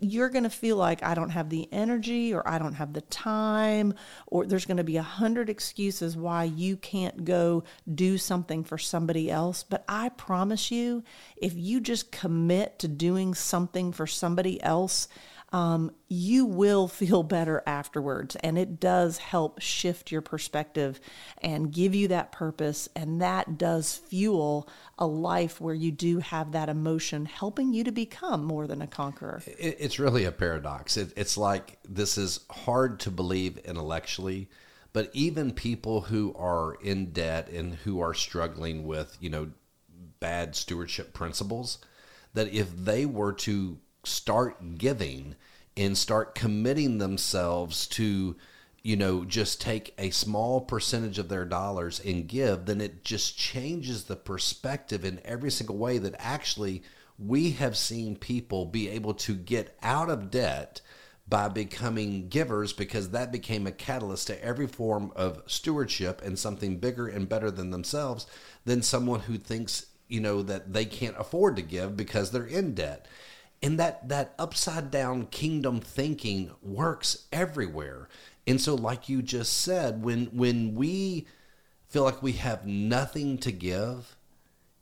you're 0.00 0.28
going 0.28 0.44
to 0.44 0.50
feel 0.50 0.76
like 0.76 1.02
I 1.02 1.14
don't 1.14 1.30
have 1.30 1.48
the 1.48 1.68
energy 1.72 2.34
or 2.34 2.46
I 2.48 2.58
don't 2.58 2.74
have 2.74 2.92
the 2.92 3.00
time, 3.02 3.94
or 4.26 4.46
there's 4.46 4.66
going 4.66 4.76
to 4.76 4.84
be 4.84 4.96
a 4.96 5.02
hundred 5.02 5.48
excuses 5.48 6.16
why 6.16 6.44
you 6.44 6.76
can't 6.76 7.24
go 7.24 7.64
do 7.92 8.18
something 8.18 8.64
for 8.64 8.78
somebody 8.78 9.30
else. 9.30 9.62
But 9.62 9.84
I 9.88 10.10
promise 10.10 10.70
you, 10.70 11.04
if 11.36 11.54
you 11.56 11.80
just 11.80 12.12
commit 12.12 12.78
to 12.80 12.88
doing 12.88 13.34
something 13.34 13.92
for 13.92 14.06
somebody 14.06 14.62
else, 14.62 15.08
um, 15.50 15.92
you 16.08 16.44
will 16.44 16.88
feel 16.88 17.22
better 17.22 17.62
afterwards. 17.66 18.36
And 18.36 18.58
it 18.58 18.78
does 18.78 19.18
help 19.18 19.60
shift 19.60 20.12
your 20.12 20.20
perspective 20.20 21.00
and 21.40 21.72
give 21.72 21.94
you 21.94 22.08
that 22.08 22.32
purpose. 22.32 22.88
And 22.94 23.22
that 23.22 23.56
does 23.56 23.96
fuel 23.96 24.68
a 24.98 25.06
life 25.06 25.60
where 25.60 25.74
you 25.74 25.90
do 25.90 26.18
have 26.18 26.52
that 26.52 26.68
emotion 26.68 27.24
helping 27.24 27.72
you 27.72 27.84
to 27.84 27.92
become 27.92 28.44
more 28.44 28.66
than 28.66 28.82
a 28.82 28.86
conqueror. 28.86 29.42
It's 29.46 29.98
really 29.98 30.24
a 30.24 30.32
paradox. 30.32 30.96
It's 30.96 31.38
like 31.38 31.78
this 31.88 32.18
is 32.18 32.40
hard 32.50 33.00
to 33.00 33.10
believe 33.10 33.58
intellectually. 33.58 34.48
But 34.92 35.10
even 35.12 35.52
people 35.52 36.00
who 36.00 36.34
are 36.36 36.74
in 36.82 37.12
debt 37.12 37.50
and 37.50 37.74
who 37.74 38.00
are 38.00 38.14
struggling 38.14 38.86
with, 38.86 39.16
you 39.20 39.30
know, 39.30 39.50
bad 40.18 40.56
stewardship 40.56 41.12
principles, 41.12 41.78
that 42.34 42.52
if 42.52 42.74
they 42.74 43.06
were 43.06 43.32
to 43.34 43.78
start 44.08 44.78
giving 44.78 45.34
and 45.76 45.96
start 45.96 46.34
committing 46.34 46.98
themselves 46.98 47.86
to 47.86 48.36
you 48.82 48.96
know 48.96 49.24
just 49.24 49.60
take 49.60 49.94
a 49.98 50.10
small 50.10 50.60
percentage 50.60 51.18
of 51.18 51.28
their 51.28 51.44
dollars 51.44 52.00
and 52.00 52.28
give 52.28 52.66
then 52.66 52.80
it 52.80 53.04
just 53.04 53.36
changes 53.36 54.04
the 54.04 54.16
perspective 54.16 55.04
in 55.04 55.20
every 55.24 55.50
single 55.50 55.76
way 55.76 55.98
that 55.98 56.14
actually 56.18 56.82
we 57.18 57.50
have 57.50 57.76
seen 57.76 58.16
people 58.16 58.64
be 58.64 58.88
able 58.88 59.14
to 59.14 59.34
get 59.34 59.76
out 59.82 60.08
of 60.08 60.30
debt 60.30 60.80
by 61.28 61.48
becoming 61.48 62.28
givers 62.28 62.72
because 62.72 63.10
that 63.10 63.32
became 63.32 63.66
a 63.66 63.72
catalyst 63.72 64.28
to 64.28 64.44
every 64.44 64.66
form 64.66 65.12
of 65.14 65.42
stewardship 65.46 66.22
and 66.24 66.38
something 66.38 66.78
bigger 66.78 67.06
and 67.06 67.28
better 67.28 67.50
than 67.50 67.70
themselves 67.70 68.26
than 68.64 68.80
someone 68.82 69.20
who 69.20 69.36
thinks 69.36 69.86
you 70.08 70.20
know 70.20 70.42
that 70.42 70.72
they 70.72 70.84
can't 70.84 71.18
afford 71.18 71.56
to 71.56 71.62
give 71.62 71.96
because 71.96 72.30
they're 72.30 72.46
in 72.46 72.74
debt 72.74 73.06
and 73.62 73.78
that 73.78 74.08
that 74.08 74.34
upside 74.38 74.90
down 74.90 75.26
kingdom 75.26 75.80
thinking 75.80 76.50
works 76.62 77.26
everywhere. 77.32 78.08
And 78.46 78.60
so 78.60 78.74
like 78.74 79.08
you 79.08 79.22
just 79.22 79.58
said 79.58 80.02
when 80.02 80.26
when 80.26 80.74
we 80.74 81.26
feel 81.88 82.04
like 82.04 82.22
we 82.22 82.32
have 82.32 82.66
nothing 82.66 83.38
to 83.38 83.52
give 83.52 84.16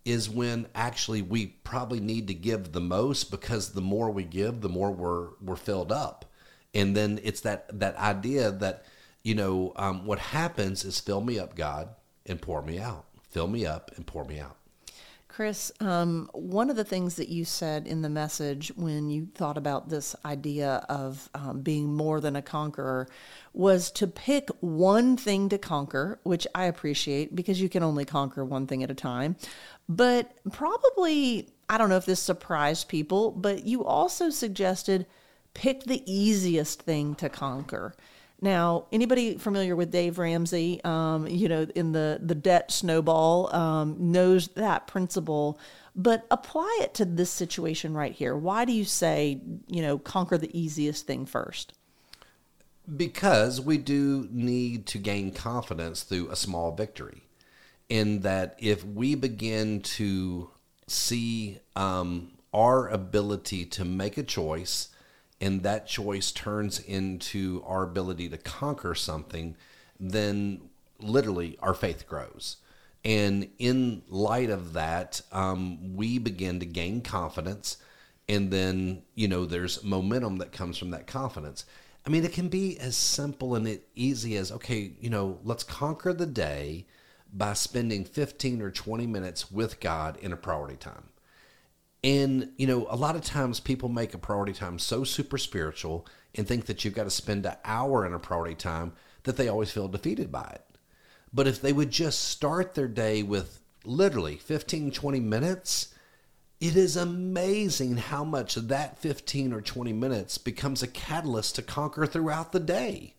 is 0.04 0.30
when 0.30 0.66
actually 0.74 1.22
we 1.22 1.46
probably 1.46 2.00
need 2.00 2.28
to 2.28 2.34
give 2.34 2.72
the 2.72 2.80
most 2.80 3.30
because 3.30 3.72
the 3.72 3.80
more 3.80 4.10
we 4.10 4.24
give 4.24 4.60
the 4.60 4.68
more 4.68 4.92
we're 4.92 5.28
we're 5.40 5.56
filled 5.56 5.92
up. 5.92 6.24
And 6.74 6.94
then 6.94 7.18
it's 7.22 7.40
that 7.42 7.78
that 7.78 7.96
idea 7.96 8.50
that 8.50 8.84
you 9.22 9.34
know 9.34 9.72
um, 9.76 10.04
what 10.04 10.18
happens 10.18 10.84
is 10.84 11.00
fill 11.00 11.22
me 11.22 11.38
up 11.38 11.56
god 11.56 11.88
and 12.26 12.40
pour 12.40 12.62
me 12.62 12.78
out. 12.78 13.06
Fill 13.30 13.48
me 13.48 13.66
up 13.66 13.90
and 13.96 14.06
pour 14.06 14.24
me 14.24 14.38
out 14.38 14.56
Chris, 15.36 15.70
um, 15.80 16.30
one 16.32 16.70
of 16.70 16.76
the 16.76 16.84
things 16.84 17.16
that 17.16 17.28
you 17.28 17.44
said 17.44 17.86
in 17.86 18.00
the 18.00 18.08
message 18.08 18.72
when 18.74 19.10
you 19.10 19.28
thought 19.34 19.58
about 19.58 19.90
this 19.90 20.16
idea 20.24 20.76
of 20.88 21.28
um, 21.34 21.60
being 21.60 21.94
more 21.94 22.22
than 22.22 22.36
a 22.36 22.40
conqueror 22.40 23.06
was 23.52 23.90
to 23.90 24.06
pick 24.06 24.48
one 24.60 25.14
thing 25.14 25.50
to 25.50 25.58
conquer, 25.58 26.18
which 26.22 26.46
I 26.54 26.64
appreciate 26.64 27.36
because 27.36 27.60
you 27.60 27.68
can 27.68 27.82
only 27.82 28.06
conquer 28.06 28.46
one 28.46 28.66
thing 28.66 28.82
at 28.82 28.90
a 28.90 28.94
time. 28.94 29.36
But 29.90 30.32
probably, 30.52 31.50
I 31.68 31.76
don't 31.76 31.90
know 31.90 31.98
if 31.98 32.06
this 32.06 32.20
surprised 32.20 32.88
people, 32.88 33.30
but 33.30 33.66
you 33.66 33.84
also 33.84 34.30
suggested 34.30 35.04
pick 35.52 35.82
the 35.84 36.02
easiest 36.10 36.80
thing 36.80 37.14
to 37.16 37.28
conquer. 37.28 37.94
Now, 38.40 38.84
anybody 38.92 39.38
familiar 39.38 39.74
with 39.74 39.90
Dave 39.90 40.18
Ramsey, 40.18 40.80
um, 40.84 41.26
you 41.26 41.48
know, 41.48 41.66
in 41.74 41.92
the, 41.92 42.20
the 42.22 42.34
debt 42.34 42.70
snowball, 42.70 43.54
um, 43.54 43.96
knows 43.98 44.48
that 44.48 44.86
principle, 44.86 45.58
but 45.94 46.26
apply 46.30 46.80
it 46.82 46.92
to 46.94 47.06
this 47.06 47.30
situation 47.30 47.94
right 47.94 48.12
here. 48.12 48.36
Why 48.36 48.66
do 48.66 48.72
you 48.72 48.84
say, 48.84 49.40
you 49.68 49.80
know, 49.80 49.98
conquer 49.98 50.36
the 50.36 50.56
easiest 50.58 51.06
thing 51.06 51.24
first? 51.24 51.72
Because 52.94 53.60
we 53.60 53.78
do 53.78 54.28
need 54.30 54.86
to 54.86 54.98
gain 54.98 55.32
confidence 55.32 56.02
through 56.02 56.30
a 56.30 56.36
small 56.36 56.72
victory. 56.72 57.22
In 57.88 58.20
that, 58.20 58.56
if 58.58 58.84
we 58.84 59.14
begin 59.14 59.80
to 59.80 60.50
see 60.86 61.58
um, 61.74 62.32
our 62.52 62.88
ability 62.88 63.64
to 63.64 63.84
make 63.84 64.18
a 64.18 64.22
choice, 64.22 64.90
and 65.40 65.62
that 65.62 65.86
choice 65.86 66.32
turns 66.32 66.78
into 66.80 67.62
our 67.66 67.82
ability 67.82 68.28
to 68.30 68.38
conquer 68.38 68.94
something, 68.94 69.56
then 70.00 70.70
literally 70.98 71.58
our 71.60 71.74
faith 71.74 72.08
grows. 72.08 72.56
And 73.04 73.50
in 73.58 74.02
light 74.08 74.50
of 74.50 74.72
that, 74.72 75.20
um, 75.30 75.94
we 75.94 76.18
begin 76.18 76.60
to 76.60 76.66
gain 76.66 77.02
confidence. 77.02 77.76
And 78.28 78.50
then, 78.50 79.02
you 79.14 79.28
know, 79.28 79.44
there's 79.44 79.84
momentum 79.84 80.38
that 80.38 80.52
comes 80.52 80.78
from 80.78 80.90
that 80.90 81.06
confidence. 81.06 81.64
I 82.04 82.08
mean, 82.08 82.24
it 82.24 82.32
can 82.32 82.48
be 82.48 82.78
as 82.78 82.96
simple 82.96 83.54
and 83.54 83.80
easy 83.94 84.36
as 84.36 84.50
okay, 84.52 84.92
you 85.00 85.10
know, 85.10 85.38
let's 85.44 85.64
conquer 85.64 86.12
the 86.12 86.26
day 86.26 86.86
by 87.32 87.52
spending 87.52 88.04
15 88.04 88.62
or 88.62 88.70
20 88.70 89.06
minutes 89.06 89.50
with 89.50 89.80
God 89.80 90.16
in 90.18 90.32
a 90.32 90.36
priority 90.36 90.76
time. 90.76 91.08
And, 92.06 92.52
you 92.56 92.68
know, 92.68 92.86
a 92.88 92.94
lot 92.94 93.16
of 93.16 93.22
times 93.22 93.58
people 93.58 93.88
make 93.88 94.14
a 94.14 94.18
priority 94.18 94.52
time 94.52 94.78
so 94.78 95.02
super 95.02 95.36
spiritual 95.36 96.06
and 96.36 96.46
think 96.46 96.66
that 96.66 96.84
you've 96.84 96.94
got 96.94 97.02
to 97.02 97.10
spend 97.10 97.44
an 97.44 97.56
hour 97.64 98.06
in 98.06 98.14
a 98.14 98.20
priority 98.20 98.54
time 98.54 98.92
that 99.24 99.36
they 99.36 99.48
always 99.48 99.72
feel 99.72 99.88
defeated 99.88 100.30
by 100.30 100.48
it. 100.54 100.64
But 101.32 101.48
if 101.48 101.60
they 101.60 101.72
would 101.72 101.90
just 101.90 102.20
start 102.20 102.74
their 102.74 102.86
day 102.86 103.24
with 103.24 103.60
literally 103.84 104.36
15, 104.36 104.92
20 104.92 105.18
minutes, 105.18 105.92
it 106.60 106.76
is 106.76 106.96
amazing 106.96 107.96
how 107.96 108.22
much 108.22 108.54
that 108.54 109.00
15 109.00 109.52
or 109.52 109.60
20 109.60 109.92
minutes 109.92 110.38
becomes 110.38 110.84
a 110.84 110.86
catalyst 110.86 111.56
to 111.56 111.62
conquer 111.62 112.06
throughout 112.06 112.52
the 112.52 112.60
day. 112.60 113.16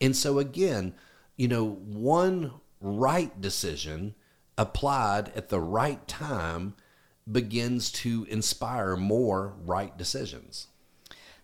And 0.00 0.16
so, 0.16 0.38
again, 0.38 0.94
you 1.36 1.46
know, 1.46 1.68
one 1.68 2.52
right 2.80 3.38
decision 3.38 4.14
applied 4.56 5.30
at 5.36 5.50
the 5.50 5.60
right 5.60 6.08
time 6.08 6.74
begins 7.30 7.90
to 7.90 8.26
inspire 8.28 8.96
more 8.96 9.54
right 9.64 9.96
decisions. 9.96 10.68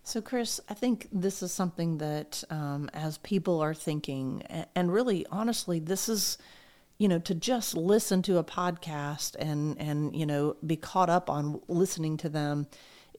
So, 0.03 0.21
Chris, 0.21 0.61
I 0.69 0.73
think 0.73 1.09
this 1.11 1.43
is 1.43 1.51
something 1.51 1.97
that 1.97 2.43
um, 2.49 2.89
as 2.93 3.17
people 3.17 3.59
are 3.59 3.73
thinking, 3.73 4.41
and 4.73 4.91
really, 4.91 5.25
honestly, 5.29 5.79
this 5.79 6.07
is, 6.07 6.37
you 6.97 7.09
know, 7.09 7.19
to 7.19 7.35
just 7.35 7.75
listen 7.75 8.21
to 8.21 8.37
a 8.37 8.43
podcast 8.43 9.35
and 9.37 9.77
and 9.77 10.15
you 10.15 10.25
know 10.25 10.55
be 10.65 10.77
caught 10.77 11.09
up 11.09 11.29
on 11.29 11.59
listening 11.67 12.15
to 12.17 12.29
them 12.29 12.67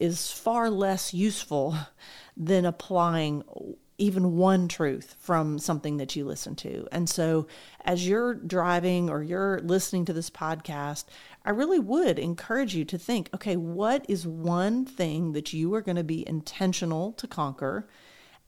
is 0.01 0.31
far 0.31 0.71
less 0.71 1.13
useful 1.13 1.77
than 2.39 2.65
applying 2.65 3.45
even 3.99 4.37
one 4.37 4.69
truth 4.69 5.17
from 5.19 5.59
something 5.59 5.97
that 5.97 6.15
you 6.15 6.25
listen 6.25 6.55
to. 6.57 6.87
And 6.93 7.09
so, 7.09 7.49
as 7.85 8.07
you're 8.07 8.35
driving 8.35 9.11
or 9.11 9.23
you're 9.23 9.61
listening 9.61 10.05
to 10.07 10.13
this 10.13 10.31
podcast, 10.31 11.05
I 11.45 11.51
really 11.51 11.81
would 11.81 12.19
encourage 12.19 12.75
you 12.75 12.85
to 12.87 12.99
think 12.99 13.29
okay, 13.35 13.57
what 13.57 14.07
is 14.09 14.27
one 14.27 14.87
thing 14.87 15.33
that 15.33 15.53
you 15.53 15.75
are 15.75 15.83
going 15.83 15.97
to 15.97 16.05
be 16.05 16.27
intentional 16.27 17.13
to 17.15 17.27
conquer? 17.27 17.89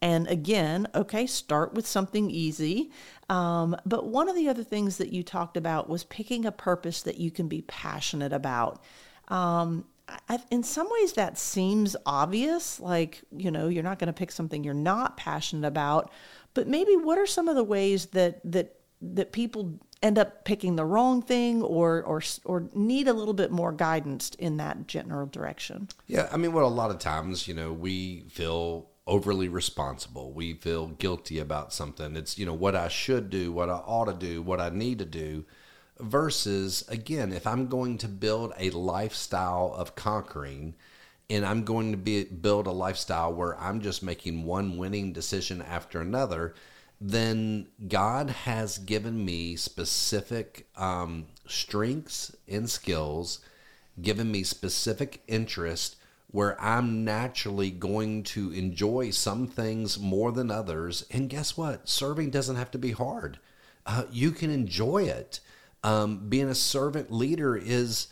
And 0.02 0.26
again, 0.28 0.87
okay, 0.95 1.26
start 1.26 1.75
with 1.75 1.87
something 1.87 2.30
easy. 2.30 2.90
Um, 3.28 3.76
but 3.85 4.07
one 4.07 4.28
of 4.28 4.37
the 4.37 4.49
other 4.49 4.64
things 4.64 4.97
that 4.97 5.12
you 5.12 5.23
talked 5.23 5.57
about 5.57 5.90
was 5.90 6.04
picking 6.04 6.47
a 6.47 6.52
purpose 6.52 7.02
that 7.02 7.19
you 7.19 7.30
can 7.30 7.49
be 7.49 7.62
passionate 7.62 8.33
about. 8.33 8.83
Um, 9.28 9.85
I, 10.29 10.38
in 10.50 10.62
some 10.62 10.88
ways, 10.90 11.12
that 11.14 11.38
seems 11.38 11.97
obvious. 12.07 12.81
Like, 12.81 13.23
you 13.37 13.50
know, 13.50 13.69
you're 13.69 13.83
not 13.83 13.99
going 13.99 14.09
to 14.09 14.12
pick 14.12 14.33
something 14.33 14.64
you're 14.64 14.75
not 14.75 15.17
passionate 15.17 15.67
about. 15.67 16.11
But 16.55 16.67
maybe 16.67 16.97
what 16.97 17.19
are 17.19 17.26
some 17.26 17.49
of 17.49 17.57
the 17.57 17.64
ways 17.64 18.07
that 18.07 18.40
that 18.50 18.76
that 19.02 19.33
people 19.33 19.79
end 20.02 20.19
up 20.19 20.45
picking 20.45 20.76
the 20.76 20.85
wrong 20.85 21.23
thing 21.23 21.62
or 21.62 22.02
or 22.02 22.23
or 22.45 22.69
need 22.75 23.09
a 23.09 23.12
little 23.12 23.35
bit 23.35 23.50
more 23.50 23.73
guidance 23.73 24.31
in 24.38 24.57
that 24.57 24.87
general 24.87 25.26
direction? 25.26 25.88
Yeah, 26.07 26.29
I 26.33 26.37
mean, 26.37 26.52
what 26.52 26.64
a 26.64 26.69
lot 26.69 26.90
of 26.90 26.99
times, 26.99 27.47
you 27.47 27.55
know, 27.55 27.73
we 27.73 28.25
feel 28.31 28.88
overly 29.07 29.49
responsible. 29.49 30.33
We 30.33 30.55
feel 30.55 30.88
guilty 30.88 31.38
about 31.38 31.73
something. 31.73 32.17
It's, 32.17 32.38
you 32.38 32.47
know, 32.47 32.55
what 32.55 32.76
I 32.76 32.88
should 32.88 33.29
do, 33.31 33.50
what 33.50 33.69
I 33.69 33.75
ought 33.75 34.05
to 34.05 34.14
do, 34.14 34.40
what 34.43 34.61
I 34.61 34.71
need 34.71 34.99
to 35.00 35.05
do 35.05 35.45
versus 36.02 36.85
again 36.88 37.33
if 37.33 37.47
i'm 37.47 37.66
going 37.66 37.99
to 37.99 38.09
build 38.09 38.52
a 38.59 38.71
lifestyle 38.71 39.73
of 39.76 39.95
conquering 39.95 40.75
and 41.28 41.45
i'm 41.45 41.64
going 41.64 41.90
to 41.90 41.97
be 41.97 42.25
build 42.25 42.66
a 42.66 42.73
lifestyle 42.73 43.33
where 43.33 43.59
i'm 43.59 43.80
just 43.80 44.02
making 44.02 44.45
one 44.45 44.76
winning 44.76 45.12
decision 45.12 45.62
after 45.62 46.00
another 46.00 46.54
then 47.00 47.66
god 47.88 48.30
has 48.30 48.78
given 48.78 49.25
me 49.25 49.57
specific 49.57 50.66
um, 50.76 51.26
strengths 51.47 52.35
and 52.49 52.69
skills 52.69 53.40
given 54.00 54.30
me 54.30 54.42
specific 54.42 55.23
interest 55.26 55.97
where 56.30 56.61
i'm 56.61 57.04
naturally 57.04 57.71
going 57.71 58.23
to 58.23 58.52
enjoy 58.52 59.11
some 59.11 59.47
things 59.47 59.99
more 59.99 60.30
than 60.33 60.50
others. 60.50 61.04
And 61.11 61.28
guess 61.28 61.57
what? 61.57 61.88
Serving 61.88 62.30
doesn't 62.30 62.57
have 62.57 62.71
to 62.73 62.78
be 62.78 62.92
hard. 62.92 63.38
Uh, 63.85 64.04
you 64.11 64.30
can 64.30 64.50
enjoy 64.50 65.04
it 65.04 65.40
um, 65.82 66.28
being 66.28 66.49
a 66.49 66.54
servant 66.54 67.10
leader 67.10 67.56
is 67.56 68.08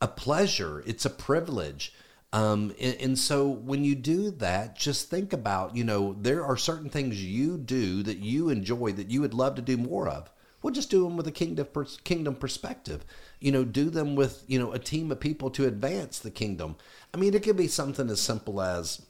a 0.00 0.08
pleasure, 0.08 0.82
it's 0.86 1.04
a 1.04 1.10
privilege. 1.10 1.92
Um, 2.32 2.74
and, 2.80 2.96
and, 2.96 3.18
so 3.18 3.48
when 3.48 3.84
you 3.84 3.94
do 3.94 4.32
that, 4.32 4.76
just 4.76 5.08
think 5.08 5.32
about, 5.32 5.76
you 5.76 5.84
know, 5.84 6.16
there 6.20 6.44
are 6.44 6.56
certain 6.56 6.90
things 6.90 7.22
you 7.24 7.56
do 7.56 8.02
that 8.02 8.18
you 8.18 8.48
enjoy 8.48 8.90
that 8.92 9.08
you 9.08 9.20
would 9.20 9.34
love 9.34 9.54
to 9.54 9.62
do 9.62 9.76
more 9.76 10.08
of. 10.08 10.28
We'll 10.60 10.74
just 10.74 10.90
do 10.90 11.04
them 11.04 11.16
with 11.16 11.28
a 11.28 11.30
kingdom 11.30 11.68
kingdom 12.02 12.34
perspective. 12.34 13.04
You 13.38 13.52
know, 13.52 13.64
do 13.64 13.88
them 13.90 14.16
with 14.16 14.42
you 14.48 14.58
know 14.58 14.72
a 14.72 14.78
team 14.78 15.12
of 15.12 15.20
people 15.20 15.50
to 15.50 15.66
advance 15.66 16.18
the 16.18 16.30
kingdom. 16.30 16.76
I 17.12 17.18
mean, 17.18 17.34
it 17.34 17.42
could 17.42 17.56
be 17.56 17.68
something 17.68 18.08
as 18.08 18.20
simple 18.20 18.60
as, 18.60 19.02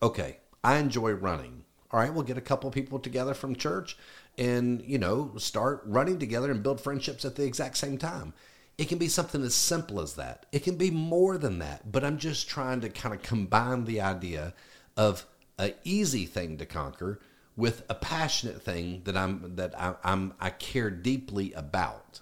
okay, 0.00 0.38
I 0.62 0.78
enjoy 0.78 1.10
running. 1.12 1.64
All 1.90 1.98
right, 1.98 2.14
we'll 2.14 2.22
get 2.22 2.38
a 2.38 2.40
couple 2.40 2.70
people 2.70 3.00
together 3.00 3.34
from 3.34 3.56
church 3.56 3.98
and 4.38 4.82
you 4.82 4.98
know 4.98 5.32
start 5.36 5.82
running 5.84 6.18
together 6.18 6.50
and 6.50 6.62
build 6.62 6.80
friendships 6.80 7.24
at 7.24 7.36
the 7.36 7.44
exact 7.44 7.76
same 7.76 7.98
time. 7.98 8.32
It 8.78 8.88
can 8.88 8.98
be 8.98 9.08
something 9.08 9.42
as 9.42 9.54
simple 9.54 10.00
as 10.00 10.14
that. 10.14 10.46
It 10.52 10.64
can 10.64 10.76
be 10.76 10.90
more 10.90 11.36
than 11.36 11.58
that 11.58 11.90
but 11.90 12.04
i'm 12.04 12.18
just 12.18 12.48
trying 12.48 12.80
to 12.80 12.88
kind 12.88 13.14
of 13.14 13.22
combine 13.22 13.84
the 13.84 14.00
idea 14.00 14.54
of 14.96 15.26
a 15.58 15.74
easy 15.84 16.26
thing 16.26 16.56
to 16.58 16.66
conquer 16.66 17.20
with 17.56 17.84
a 17.88 17.94
passionate 17.94 18.62
thing 18.62 19.02
that 19.04 19.16
i'm 19.16 19.56
that 19.56 19.78
I, 19.78 19.94
i'm 20.04 20.34
i 20.40 20.50
care 20.50 20.90
deeply 20.90 21.52
about. 21.52 22.20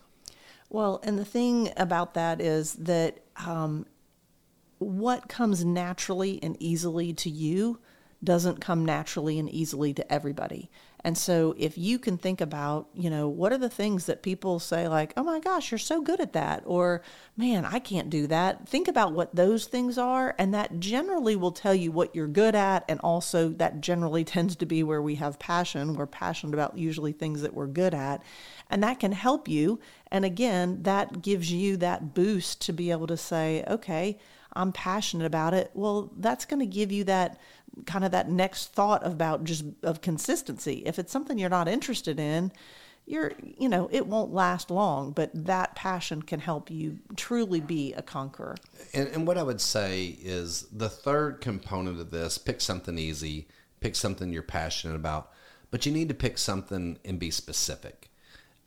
Well 0.71 1.01
and 1.03 1.19
the 1.19 1.25
thing 1.25 1.71
about 1.77 2.15
that 2.15 2.41
is 2.41 2.75
that 2.75 3.21
um, 3.37 3.87
what 4.79 5.29
comes 5.29 5.65
naturally 5.65 6.43
and 6.43 6.57
easily 6.61 7.13
to 7.15 7.31
you 7.31 7.79
doesn't 8.23 8.61
come 8.61 8.85
naturally 8.85 9.39
and 9.39 9.49
easily 9.49 9.95
to 9.95 10.13
everybody. 10.13 10.71
And 11.05 11.17
so 11.17 11.55
if 11.57 11.79
you 11.79 11.99
can 11.99 12.19
think 12.19 12.41
about, 12.41 12.89
you 12.93 13.09
know, 13.09 13.29
what 13.29 13.53
are 13.53 13.59
the 13.59 13.69
things 13.71 14.07
that 14.07 14.23
people 14.23 14.59
say 14.59 14.89
like, 14.89 15.13
"Oh 15.17 15.23
my 15.23 15.39
gosh, 15.39 15.71
you're 15.71 15.79
so 15.79 16.01
good 16.01 16.21
at 16.21 16.33
that," 16.33 16.63
or 16.67 17.03
"Man, 17.37 17.65
I 17.65 17.79
can't 17.79 18.11
do 18.11 18.27
that." 18.27 18.69
Think 18.69 18.89
about 18.89 19.13
what 19.13 19.35
those 19.35 19.67
things 19.67 19.97
are, 19.97 20.35
and 20.39 20.53
that 20.55 20.81
generally 20.81 21.37
will 21.37 21.53
tell 21.53 21.75
you 21.75 21.93
what 21.93 22.15
you're 22.15 22.27
good 22.27 22.55
at 22.55 22.85
and 22.89 22.99
also 23.01 23.51
that 23.51 23.81
generally 23.81 24.25
tends 24.35 24.57
to 24.57 24.67
be 24.67 24.83
where 24.83 25.03
we 25.03 25.15
have 25.17 25.39
passion. 25.39 25.95
We're 25.95 26.07
passionate 26.07 26.55
about 26.55 26.77
usually 26.77 27.13
things 27.13 27.43
that 27.43 27.55
we're 27.55 27.69
good 27.69 27.95
at, 27.95 28.23
and 28.69 28.83
that 28.83 28.99
can 29.01 29.13
help 29.13 29.49
you. 29.49 29.79
And 30.11 30.25
again, 30.25 30.83
that 30.83 31.23
gives 31.23 31.53
you 31.53 31.77
that 31.79 32.15
boost 32.15 32.61
to 32.63 32.73
be 32.73 32.91
able 32.91 33.07
to 33.07 33.17
say, 33.17 33.65
"Okay, 33.69 34.19
I'm 34.53 34.73
passionate 34.73 35.27
about 35.27 35.55
it." 35.55 35.71
Well, 35.75 36.11
that's 36.17 36.45
going 36.45 36.61
to 36.61 36.67
give 36.67 36.93
you 36.93 37.05
that 37.05 37.39
kind 37.87 38.05
of 38.05 38.11
that 38.13 38.29
next 38.29 38.73
thought 38.73 39.07
about 39.07 39.45
just 39.45 39.65
of 39.83 40.01
consistency. 40.01 40.83
If 40.87 40.99
it's 40.99 41.13
something 41.13 41.39
you're 41.39 41.51
not 41.51 41.69
interested 41.69 42.19
in, 42.19 42.53
you're 43.09 43.33
you 43.41 43.69
know 43.69 43.89
it 43.91 44.07
won't 44.07 44.33
last 44.33 44.71
long 44.71 45.13
but 45.13 45.31
that 45.33 45.75
passion 45.75 46.23
can 46.23 46.41
help 46.41 46.71
you 46.71 46.99
truly 47.17 47.61
be 47.61 47.93
a 47.95 48.03
conqueror 48.03 48.55
and, 48.93 49.09
and, 49.09 49.27
what 49.27 49.39
i 49.39 49.43
would 49.43 49.61
say 49.61 50.17
is 50.21 50.67
the 50.71 50.89
third 50.89 51.41
component 51.41 51.99
of 51.99 52.11
this 52.11 52.37
pick 52.39 52.61
something 52.61 52.99
easy 52.99 53.49
pick 53.81 53.97
something 53.97 54.33
you're 54.33 54.43
passionate 54.43 54.95
about 54.95 55.33
but 55.71 55.87
you 55.87 55.93
need 55.93 56.09
to 56.09 56.15
pick 56.15 56.39
something 56.39 56.99
and 57.05 57.19
be 57.19 57.31
specific 57.31 58.08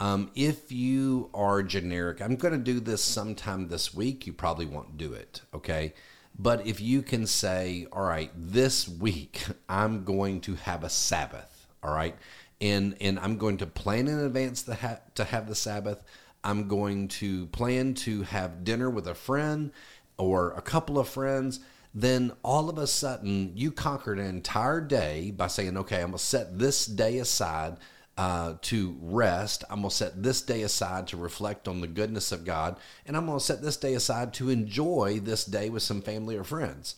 um, 0.02 0.32
if 0.36 0.72
you 0.72 1.30
are 1.34 1.64
generic 1.64 2.22
i'm 2.22 2.36
going 2.36 2.54
to 2.54 2.60
do 2.60 2.80
this 2.80 3.04
sometime 3.04 3.68
this 3.68 3.94
week 3.94 4.28
you 4.28 4.34
probably 4.34 4.66
won't 4.66 4.98
do 4.98 5.14
it 5.14 5.42
okay 5.54 5.94
but 6.38 6.66
if 6.66 6.80
you 6.80 7.02
can 7.02 7.28
say, 7.28 7.88
all 7.92 8.04
right, 8.04 8.32
this 8.36 8.88
week 8.88 9.44
I'm 9.70 10.04
going 10.04 10.42
to 10.42 10.56
have 10.56 10.84
a 10.84 10.90
Sabbath, 10.90 11.68
all 11.84 11.94
right, 11.94 12.16
and 12.60 12.96
and 13.02 13.20
I'm 13.20 13.38
going 13.38 13.58
to 13.58 13.68
plan 13.68 14.08
in 14.08 14.20
advance 14.20 14.64
to 14.64 14.74
have 14.76 15.02
to 15.16 15.24
have 15.24 15.48
the 15.48 15.56
Sabbath. 15.56 16.04
I'm 16.44 16.68
going 16.68 17.08
to 17.10 17.46
plan 17.48 17.94
to 17.96 18.24
have 18.24 18.64
dinner 18.64 18.90
with 18.90 19.08
a 19.08 19.14
friend 19.14 19.72
or 20.18 20.52
a 20.54 20.62
couple 20.62 20.98
of 20.98 21.08
friends. 21.08 21.60
Then 21.94 22.32
all 22.42 22.70
of 22.70 22.78
a 22.78 22.88
sudden, 22.88 23.52
you 23.54 23.72
conquered 23.72 24.18
an 24.18 24.26
entire 24.26 24.80
day 24.80 25.32
by 25.32 25.48
saying, 25.48 25.78
okay, 25.78 25.98
I'm 25.98 26.12
going 26.12 26.14
to 26.14 26.18
set 26.20 26.58
this 26.58 26.86
day 26.86 27.20
aside 27.20 27.78
uh, 28.22 28.54
to 28.62 28.96
rest. 29.02 29.64
I'm 29.68 29.80
going 29.80 29.90
to 29.90 29.96
set 29.96 30.22
this 30.22 30.44
day 30.44 30.62
aside 30.62 31.08
to 31.08 31.18
reflect 31.18 31.68
on 31.68 31.82
the 31.82 31.88
goodness 31.88 32.32
of 32.32 32.46
God. 32.46 32.78
And 33.04 33.18
I'm 33.18 33.26
going 33.26 33.40
to 33.40 33.44
set 33.44 33.64
this 33.64 33.78
day 33.78 33.96
aside 33.96 34.32
to 34.36 34.52
enjoy 34.52 35.20
this 35.20 35.44
day 35.44 35.72
with 35.72 35.82
some 35.82 36.04
family 36.04 36.36
or 36.36 36.44
friends. 36.44 36.98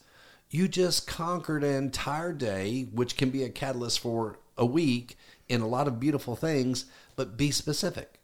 You 0.50 0.68
just 0.68 1.08
conquered 1.08 1.64
an 1.64 1.76
entire 1.76 2.34
day, 2.34 2.90
which 2.92 3.16
can 3.16 3.30
be 3.30 3.42
a 3.44 3.50
catalyst 3.50 4.02
for 4.02 4.38
a 4.58 4.66
week 4.66 5.18
in 5.48 5.62
a 5.62 5.68
lot 5.68 5.88
of 5.88 5.98
beautiful 5.98 6.36
things, 6.36 6.88
but 7.16 7.38
be 7.38 7.52
specific. 7.52 8.20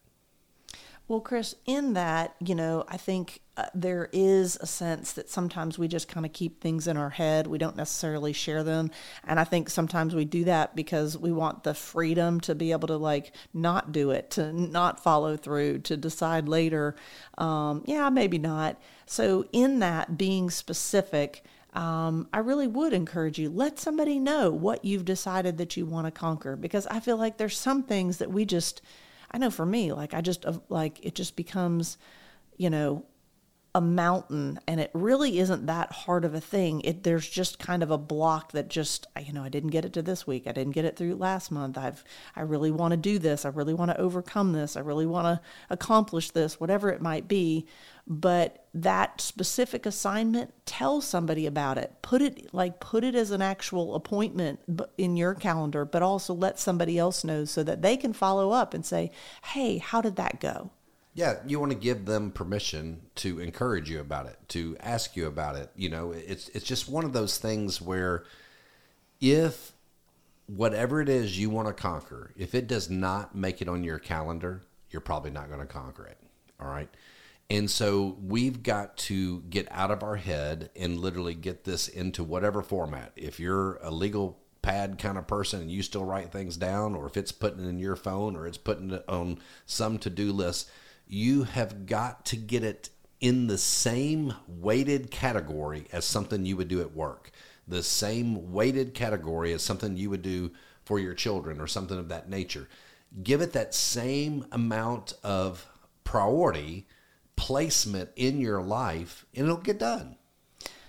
Well, 1.09 1.21
Chris, 1.21 1.55
in 1.65 1.93
that, 1.93 2.35
you 2.39 2.53
know, 2.53 2.85
I 2.87 2.97
think 2.97 3.41
uh, 3.57 3.65
there 3.73 4.09
is 4.13 4.59
a 4.61 4.67
sense 4.67 5.13
that 5.13 5.27
sometimes 5.27 5.79
we 5.79 5.87
just 5.87 6.07
kind 6.07 6.23
of 6.23 6.33
keep 6.33 6.61
things 6.61 6.85
in 6.85 6.97
our 6.97 7.09
head. 7.09 7.47
We 7.47 7.57
don't 7.57 7.75
necessarily 7.75 8.31
share 8.31 8.63
them. 8.63 8.91
And 9.23 9.39
I 9.39 9.43
think 9.43 9.71
sometimes 9.71 10.13
we 10.13 10.23
do 10.23 10.43
that 10.43 10.75
because 10.75 11.17
we 11.17 11.31
want 11.31 11.63
the 11.63 11.73
freedom 11.73 12.39
to 12.41 12.53
be 12.53 12.71
able 12.73 12.89
to, 12.89 12.97
like, 12.97 13.33
not 13.55 13.91
do 13.91 14.11
it, 14.11 14.29
to 14.31 14.53
not 14.53 15.01
follow 15.01 15.35
through, 15.35 15.79
to 15.79 15.97
decide 15.97 16.47
later, 16.47 16.95
um, 17.39 17.83
yeah, 17.87 18.11
maybe 18.11 18.37
not. 18.37 18.79
So, 19.07 19.45
in 19.51 19.79
that, 19.79 20.15
being 20.15 20.51
specific, 20.51 21.43
um, 21.73 22.27
I 22.31 22.37
really 22.37 22.67
would 22.67 22.93
encourage 22.93 23.39
you 23.39 23.49
let 23.49 23.79
somebody 23.79 24.19
know 24.19 24.51
what 24.51 24.85
you've 24.85 25.05
decided 25.05 25.57
that 25.57 25.75
you 25.75 25.87
want 25.87 26.05
to 26.05 26.11
conquer 26.11 26.55
because 26.55 26.85
I 26.85 26.99
feel 26.99 27.17
like 27.17 27.37
there's 27.37 27.57
some 27.57 27.81
things 27.81 28.19
that 28.19 28.31
we 28.31 28.45
just 28.45 28.83
I 29.31 29.37
know 29.37 29.49
for 29.49 29.65
me, 29.65 29.93
like 29.93 30.13
I 30.13 30.21
just 30.21 30.45
uh, 30.45 30.59
like 30.69 31.03
it 31.05 31.15
just 31.15 31.35
becomes, 31.35 31.97
you 32.57 32.69
know, 32.69 33.05
a 33.75 33.81
mountain 33.81 34.59
and 34.67 34.79
it 34.79 34.89
really 34.95 35.37
isn't 35.37 35.67
that 35.67 35.91
hard 35.91 36.25
of 36.25 36.33
a 36.33 36.41
thing. 36.41 36.81
It 36.81 37.03
there's 37.03 37.29
just 37.29 37.59
kind 37.59 37.83
of 37.83 37.91
a 37.91 37.97
block 37.97 38.51
that 38.53 38.67
just 38.67 39.05
you 39.23 39.31
know 39.31 39.43
I 39.43 39.49
didn't 39.49 39.69
get 39.69 39.85
it 39.85 39.93
to 39.93 40.01
this 40.01 40.25
week. 40.25 40.47
I 40.47 40.51
didn't 40.51 40.73
get 40.73 40.85
it 40.85 40.97
through 40.97 41.15
last 41.15 41.51
month. 41.51 41.77
I've 41.77 42.03
I 42.35 42.41
really 42.41 42.71
want 42.71 42.91
to 42.91 42.97
do 42.97 43.19
this. 43.19 43.45
I 43.45 43.49
really 43.49 43.75
want 43.75 43.91
to 43.91 43.99
overcome 43.99 44.53
this. 44.53 44.75
I 44.75 44.79
really 44.79 45.05
want 45.05 45.25
to 45.25 45.41
accomplish 45.69 46.31
this 46.31 46.59
whatever 46.59 46.89
it 46.89 47.01
might 47.01 47.27
be. 47.27 47.67
But 48.07 48.58
that 48.73 49.19
specific 49.19 49.85
assignment 49.85 50.53
tell 50.65 51.01
somebody 51.01 51.47
about 51.47 51.77
it 51.77 51.91
put 52.03 52.21
it 52.21 52.53
like 52.53 52.79
put 52.79 53.03
it 53.03 53.15
as 53.15 53.31
an 53.31 53.41
actual 53.41 53.95
appointment 53.95 54.59
in 54.97 55.17
your 55.17 55.33
calendar 55.33 55.85
but 55.85 56.03
also 56.03 56.33
let 56.33 56.59
somebody 56.59 56.97
else 56.97 57.23
know 57.23 57.45
so 57.45 57.63
that 57.63 57.81
they 57.81 57.97
can 57.97 58.13
follow 58.13 58.51
up 58.51 58.73
and 58.73 58.85
say 58.85 59.09
hey 59.43 59.79
how 59.79 60.01
did 60.01 60.15
that 60.15 60.39
go 60.39 60.69
yeah, 61.15 61.39
you 61.45 61.59
want 61.59 61.71
to 61.71 61.77
give 61.77 62.05
them 62.05 62.31
permission 62.31 63.01
to 63.15 63.39
encourage 63.39 63.89
you 63.89 63.99
about 63.99 64.27
it, 64.27 64.37
to 64.49 64.77
ask 64.79 65.17
you 65.17 65.27
about 65.27 65.57
it. 65.57 65.69
You 65.75 65.89
know, 65.89 66.11
it's 66.11 66.47
it's 66.49 66.65
just 66.65 66.87
one 66.87 67.03
of 67.03 67.11
those 67.11 67.37
things 67.37 67.81
where 67.81 68.23
if 69.19 69.73
whatever 70.47 71.01
it 71.01 71.09
is 71.09 71.37
you 71.37 71.49
want 71.49 71.67
to 71.67 71.73
conquer, 71.73 72.31
if 72.37 72.55
it 72.55 72.67
does 72.67 72.89
not 72.89 73.35
make 73.35 73.61
it 73.61 73.67
on 73.67 73.83
your 73.83 73.99
calendar, 73.99 74.61
you're 74.91 75.01
probably 75.01 75.31
not 75.31 75.49
going 75.49 75.59
to 75.59 75.65
conquer 75.65 76.05
it. 76.05 76.17
All 76.59 76.67
right. 76.67 76.89
And 77.49 77.69
so 77.69 78.17
we've 78.21 78.61
got 78.61 78.95
to 78.97 79.41
get 79.49 79.67
out 79.71 79.89
of 79.89 80.03
our 80.03 80.17
head 80.17 80.69
and 80.75 80.99
literally 80.99 81.33
get 81.33 81.63
this 81.63 81.87
into 81.87 82.23
whatever 82.23 82.61
format. 82.61 83.11
If 83.15 83.39
you're 83.39 83.77
a 83.77 83.89
legal 83.89 84.39
pad 84.61 84.99
kind 84.99 85.17
of 85.17 85.25
person 85.25 85.61
and 85.61 85.71
you 85.71 85.81
still 85.81 86.05
write 86.05 86.31
things 86.31 86.57
down, 86.57 86.93
or 86.93 87.07
if 87.07 87.17
it's 87.17 87.31
putting 87.31 87.65
it 87.65 87.67
in 87.67 87.79
your 87.79 87.95
phone 87.95 88.35
or 88.35 88.45
it's 88.45 88.57
putting 88.57 88.91
it 88.91 89.03
on 89.07 89.39
some 89.65 89.97
to 89.99 90.11
do 90.11 90.31
list, 90.31 90.69
you 91.07 91.43
have 91.43 91.87
got 91.87 92.23
to 92.27 92.35
get 92.35 92.63
it 92.63 92.91
in 93.19 93.47
the 93.47 93.57
same 93.57 94.33
weighted 94.47 95.09
category 95.09 95.87
as 95.91 96.05
something 96.05 96.45
you 96.45 96.55
would 96.55 96.67
do 96.67 96.81
at 96.81 96.95
work, 96.95 97.31
the 97.67 97.81
same 97.81 98.53
weighted 98.53 98.93
category 98.93 99.51
as 99.53 99.63
something 99.63 99.97
you 99.97 100.09
would 100.09 100.21
do 100.21 100.51
for 100.85 100.99
your 100.99 101.15
children 101.15 101.59
or 101.59 101.67
something 101.67 101.97
of 101.97 102.09
that 102.09 102.29
nature. 102.29 102.69
Give 103.23 103.41
it 103.41 103.53
that 103.53 103.73
same 103.73 104.45
amount 104.51 105.13
of 105.23 105.65
priority 106.03 106.87
placement 107.39 108.09
in 108.17 108.41
your 108.41 108.61
life 108.61 109.25
and 109.33 109.45
it'll 109.45 109.57
get 109.57 109.79
done. 109.79 110.17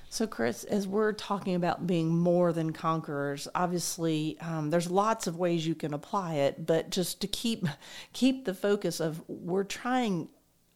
So, 0.09 0.27
Chris, 0.27 0.65
as 0.65 0.89
we're 0.89 1.13
talking 1.13 1.55
about 1.55 1.87
being 1.87 2.09
more 2.09 2.53
than 2.53 2.73
conquerors, 2.73 3.47
obviously 3.55 4.37
um, 4.41 4.71
there's 4.71 4.91
lots 4.91 5.29
of 5.29 5.37
ways 5.37 5.65
you 5.65 5.77
can 5.77 5.95
apply 5.95 6.35
it, 6.35 6.67
but 6.67 6.91
just 6.91 7.21
to 7.21 7.29
keep 7.29 7.65
keep 8.13 8.45
the 8.45 8.55
focus 8.55 8.99
of 8.99 9.23
we're 9.29 9.65
trying. 9.65 10.29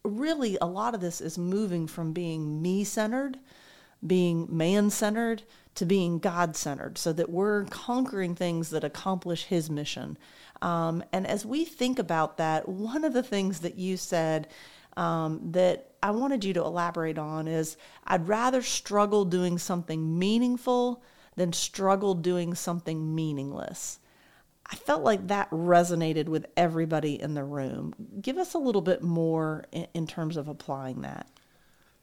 Really, 0.05 0.57
a 0.61 0.67
lot 0.67 0.95
of 0.95 1.01
this 1.01 1.21
is 1.21 1.39
moving 1.39 1.89
from 1.89 2.13
being 2.13 2.63
me 2.63 2.85
centered, 2.85 3.39
being 4.07 4.47
man 4.51 4.91
centered, 4.91 5.43
to 5.75 5.87
being 5.87 6.19
God 6.21 6.55
centered, 6.55 6.99
so 6.99 7.13
that 7.15 7.31
we're 7.31 7.65
conquering 7.65 8.37
things 8.37 8.71
that 8.71 8.85
accomplish 8.85 9.45
His 9.45 9.69
mission. 9.69 10.17
Um, 10.63 11.03
and 11.13 11.27
as 11.27 11.45
we 11.45 11.65
think 11.65 11.99
about 11.99 12.37
that, 12.37 12.69
one 12.69 13.03
of 13.03 13.15
the 13.15 13.23
things 13.23 13.61
that 13.61 13.77
you 13.77 13.97
said 13.97 14.47
um, 14.97 15.41
that 15.53 15.91
I 16.03 16.11
wanted 16.11 16.45
you 16.45 16.53
to 16.55 16.61
elaborate 16.61 17.19
on 17.19 17.49
is 17.49 17.77
I'd 18.07 18.29
rather 18.29 18.63
struggle 18.63 19.25
doing 19.25 19.59
something 19.59 20.19
meaningful 20.19 21.03
than 21.37 21.53
struggle 21.53 22.15
doing 22.15 22.55
something 22.55 23.15
meaningless. 23.15 23.99
I 24.67 24.77
felt 24.77 25.03
like 25.03 25.27
that 25.29 25.51
resonated 25.51 26.27
with 26.27 26.47
everybody 26.57 27.21
in 27.21 27.35
the 27.35 27.45
room. 27.45 27.95
Give 28.21 28.39
us 28.39 28.55
a 28.55 28.59
little 28.59 28.81
bit 28.81 29.03
more 29.03 29.65
in, 29.73 29.87
in 29.95 30.07
terms 30.07 30.37
of 30.37 30.49
applying 30.49 31.03
that. 31.03 31.27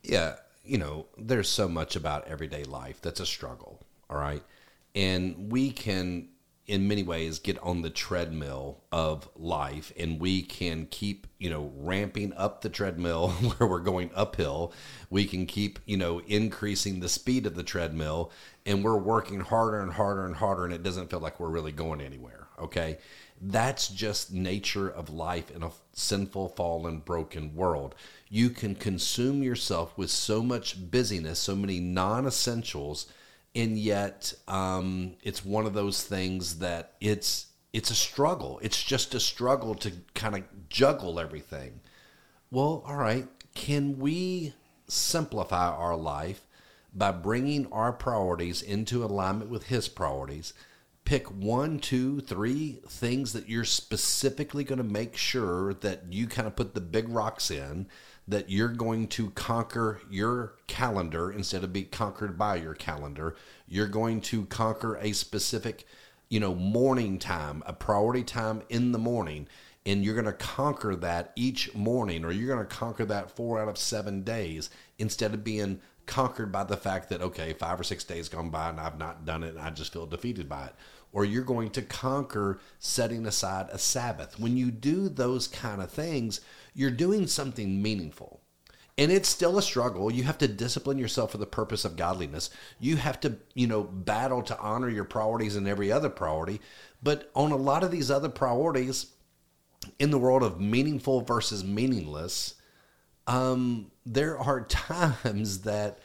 Yeah, 0.04 0.36
you 0.64 0.78
know, 0.78 1.08
there's 1.18 1.50
so 1.50 1.68
much 1.68 1.96
about 1.96 2.28
everyday 2.28 2.64
life 2.64 3.02
that's 3.02 3.20
a 3.20 3.26
struggle, 3.26 3.80
all 4.10 4.18
right? 4.18 4.44
And 4.96 5.52
we 5.52 5.72
can 5.72 6.30
in 6.72 6.88
many 6.88 7.04
ways 7.04 7.38
get 7.38 7.60
on 7.60 7.82
the 7.82 7.90
treadmill 7.90 8.82
of 8.94 9.28
life 9.36 9.92
and 10.00 10.22
we 10.22 10.42
can 10.42 10.86
keep 10.86 11.28
you 11.38 11.50
know 11.50 11.70
ramping 11.76 12.32
up 12.34 12.62
the 12.62 12.70
treadmill 12.70 13.30
where 13.58 13.70
we're 13.70 13.80
going 13.80 14.10
uphill. 14.16 14.72
We 15.10 15.26
can 15.26 15.46
keep 15.46 15.80
you 15.86 15.98
know 15.98 16.20
increasing 16.22 17.02
the 17.02 17.10
speed 17.10 17.46
of 17.46 17.56
the 17.56 17.64
treadmill 17.64 18.32
and 18.66 18.86
we're 18.86 18.98
working 18.98 19.42
harder 19.42 19.82
and 19.82 19.92
harder 19.92 20.26
and 20.26 20.36
harder 20.36 20.64
and 20.64 20.74
it 20.74 20.82
doesn't 20.82 21.10
feel 21.10 21.20
like 21.20 21.40
we're 21.42 21.50
really 21.50 21.74
going 21.74 22.00
anywhere 22.00 22.48
okay? 22.62 23.00
That's 23.42 23.88
just 23.88 24.32
nature 24.32 24.88
of 24.88 25.10
life 25.10 25.50
in 25.50 25.64
a 25.64 25.72
sinful 25.94 26.50
fallen 26.50 27.00
broken 27.00 27.56
world. 27.56 27.96
You 28.30 28.52
can 28.52 28.76
consume 28.76 29.42
yourself 29.42 29.98
with 29.98 30.12
so 30.12 30.44
much 30.44 30.92
busyness 30.92 31.40
so 31.40 31.56
many 31.56 31.80
non-essentials 31.80 33.08
and 33.56 33.78
yet 33.78 34.34
um, 34.48 35.16
it's 35.24 35.44
one 35.44 35.66
of 35.66 35.74
those 35.74 36.04
things 36.04 36.60
that 36.60 36.94
it's 37.02 37.48
it's 37.74 37.92
a 37.92 37.96
struggle. 37.96 38.60
It's 38.62 38.84
just 38.84 39.16
a 39.16 39.20
struggle 39.20 39.76
to 39.76 39.94
kind 40.14 40.36
of 40.36 40.70
juggle 40.70 41.20
everything. 41.20 41.80
Well, 42.50 42.84
all 42.86 42.98
right, 42.98 43.28
can 43.56 43.98
we 43.98 44.54
simplify 44.88 45.70
our 45.70 45.96
life 45.96 46.46
by 46.94 47.12
bringing 47.12 47.72
our 47.72 47.94
priorities 47.94 48.62
into 48.62 49.06
alignment 49.06 49.50
with 49.50 49.68
His 49.68 49.88
priorities? 49.88 50.54
Pick 51.06 51.28
one, 51.28 51.80
two, 51.80 52.20
three 52.20 52.82
things 52.88 53.34
that 53.34 53.48
you're 53.48 53.64
specifically 53.64 54.66
going 54.66 54.78
to 54.78 54.84
make 54.84 55.16
sure 55.16 55.74
that 55.76 56.04
you 56.12 56.28
kind 56.28 56.48
of 56.48 56.56
put 56.56 56.74
the 56.74 56.82
big 56.82 57.08
rocks 57.10 57.50
in 57.50 57.88
that 58.28 58.50
you're 58.50 58.70
going 58.70 59.08
to 59.08 59.32
conquer 59.32 60.02
your 60.10 60.54
calendar 60.68 61.32
instead 61.32 61.64
of 61.64 61.74
be 61.74 61.84
conquered 61.84 62.38
by 62.38 62.56
your 62.56 62.74
calendar. 62.74 63.36
You're 63.68 63.88
going 63.88 64.22
to 64.22 64.46
conquer 64.46 64.96
a 64.98 65.12
specific, 65.12 65.86
you 66.30 66.40
know, 66.40 66.56
morning 66.56 67.20
time, 67.20 67.64
a 67.66 67.74
priority 67.74 68.24
time 68.24 68.62
in 68.70 68.92
the 68.92 69.00
morning, 69.00 69.48
and 69.86 70.06
you're 70.06 70.14
going 70.14 70.26
to 70.26 70.34
conquer 70.34 70.96
that 70.98 71.34
each 71.36 71.74
morning, 71.74 72.24
or 72.24 72.32
you're 72.32 72.54
going 72.54 72.66
to 72.66 72.76
conquer 72.76 73.06
that 73.06 73.32
four 73.32 73.60
out 73.60 73.68
of 73.68 73.78
seven 73.78 74.24
days 74.24 74.70
instead 75.00 75.34
of 75.34 75.44
being 75.44 75.82
conquered 76.06 76.52
by 76.52 76.64
the 76.64 76.78
fact 76.78 77.10
that 77.10 77.22
okay, 77.22 77.54
five 77.54 77.80
or 77.80 77.84
six 77.84 78.04
days 78.04 78.30
gone 78.30 78.50
by 78.50 78.70
and 78.70 78.80
I've 78.80 79.00
not 79.00 79.26
done 79.26 79.44
it, 79.44 79.56
and 79.56 79.60
I 79.60 79.70
just 79.72 79.94
feel 79.94 80.06
defeated 80.06 80.48
by 80.48 80.66
it. 80.66 80.76
Or 81.14 81.26
you're 81.26 81.44
going 81.44 81.72
to 81.72 81.82
conquer 81.82 82.60
setting 82.80 83.26
aside 83.26 83.68
a 83.72 83.78
Sabbath. 83.78 84.40
When 84.40 84.56
you 84.56 84.72
do 84.72 85.10
those 85.10 85.48
kind 85.48 85.82
of 85.82 85.92
things, 85.92 86.40
you're 86.74 86.92
doing 86.92 87.28
something 87.28 87.82
meaningful. 87.82 88.42
And 88.98 89.12
it's 89.12 89.30
still 89.30 89.58
a 89.58 89.64
struggle. 89.64 90.12
You 90.12 90.24
have 90.24 90.38
to 90.40 90.48
discipline 90.48 90.98
yourself 90.98 91.32
for 91.32 91.38
the 91.38 91.46
purpose 91.46 91.86
of 91.86 91.96
godliness. 91.96 92.50
You 92.80 92.98
have 92.98 93.20
to, 93.22 93.38
you 93.54 93.66
know, 93.66 93.84
battle 93.84 94.44
to 94.44 94.60
honor 94.60 94.90
your 94.90 95.06
priorities 95.06 95.56
and 95.56 95.68
every 95.68 95.92
other 95.92 96.10
priority. 96.10 96.62
But 97.02 97.32
on 97.36 97.52
a 97.52 97.58
lot 97.58 97.84
of 97.84 97.92
these 97.92 98.12
other 98.12 98.30
priorities, 98.30 99.08
in 99.98 100.12
the 100.12 100.20
world 100.20 100.44
of 100.44 100.60
meaningful 100.60 101.22
versus 101.22 101.64
meaningless, 101.64 102.56
um, 103.28 103.92
there 104.06 104.38
are 104.38 104.62
times 104.66 105.62
that, 105.62 106.00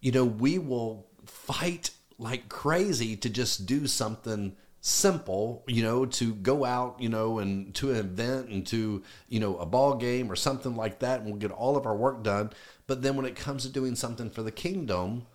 you 0.00 0.12
know, 0.12 0.24
we 0.24 0.58
will 0.58 1.06
fight 1.26 1.90
like 2.18 2.48
crazy 2.48 3.16
to 3.16 3.30
just 3.30 3.66
do 3.66 3.86
something 3.86 4.54
simple, 4.80 5.62
you 5.66 5.82
know, 5.82 6.06
to 6.06 6.34
go 6.34 6.64
out, 6.64 6.96
you 7.00 7.08
know, 7.08 7.38
and 7.38 7.74
to 7.74 7.90
an 7.90 7.96
event 7.96 8.48
and 8.48 8.66
to, 8.66 9.02
you 9.28 9.38
know, 9.38 9.56
a 9.58 9.66
ball 9.66 9.94
game 9.94 10.30
or 10.30 10.36
something 10.36 10.74
like 10.74 11.00
that, 11.00 11.20
and 11.20 11.28
we'll 11.28 11.38
get 11.38 11.50
all 11.50 11.76
of 11.76 11.86
our 11.86 11.96
work 11.96 12.22
done. 12.22 12.50
But 12.86 13.02
then 13.02 13.16
when 13.16 13.26
it 13.26 13.36
comes 13.36 13.62
to 13.62 13.68
doing 13.68 13.94
something 13.94 14.30
for 14.30 14.42
the 14.42 14.50
kingdom, 14.50 15.26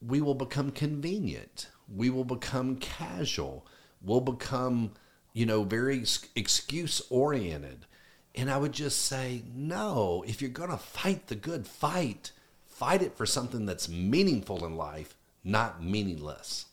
we 0.00 0.20
will 0.20 0.34
become 0.34 0.70
convenient. 0.70 1.68
We 1.92 2.08
will 2.08 2.24
become 2.24 2.76
casual. 2.76 3.66
We'll 4.00 4.20
become, 4.20 4.92
you 5.32 5.44
know, 5.44 5.64
very 5.64 6.04
excuse 6.36 7.02
oriented. 7.10 7.86
And 8.34 8.48
I 8.48 8.58
would 8.58 8.72
just 8.72 9.04
say, 9.04 9.42
no, 9.52 10.24
if 10.28 10.40
you're 10.40 10.50
going 10.50 10.70
to 10.70 10.76
fight 10.76 11.26
the 11.26 11.34
good 11.34 11.66
fight, 11.66 12.30
fight 12.64 13.02
it 13.02 13.16
for 13.16 13.26
something 13.26 13.66
that's 13.66 13.88
meaningful 13.88 14.64
in 14.64 14.76
life, 14.76 15.16
not 15.42 15.82
meaningless. 15.82 16.66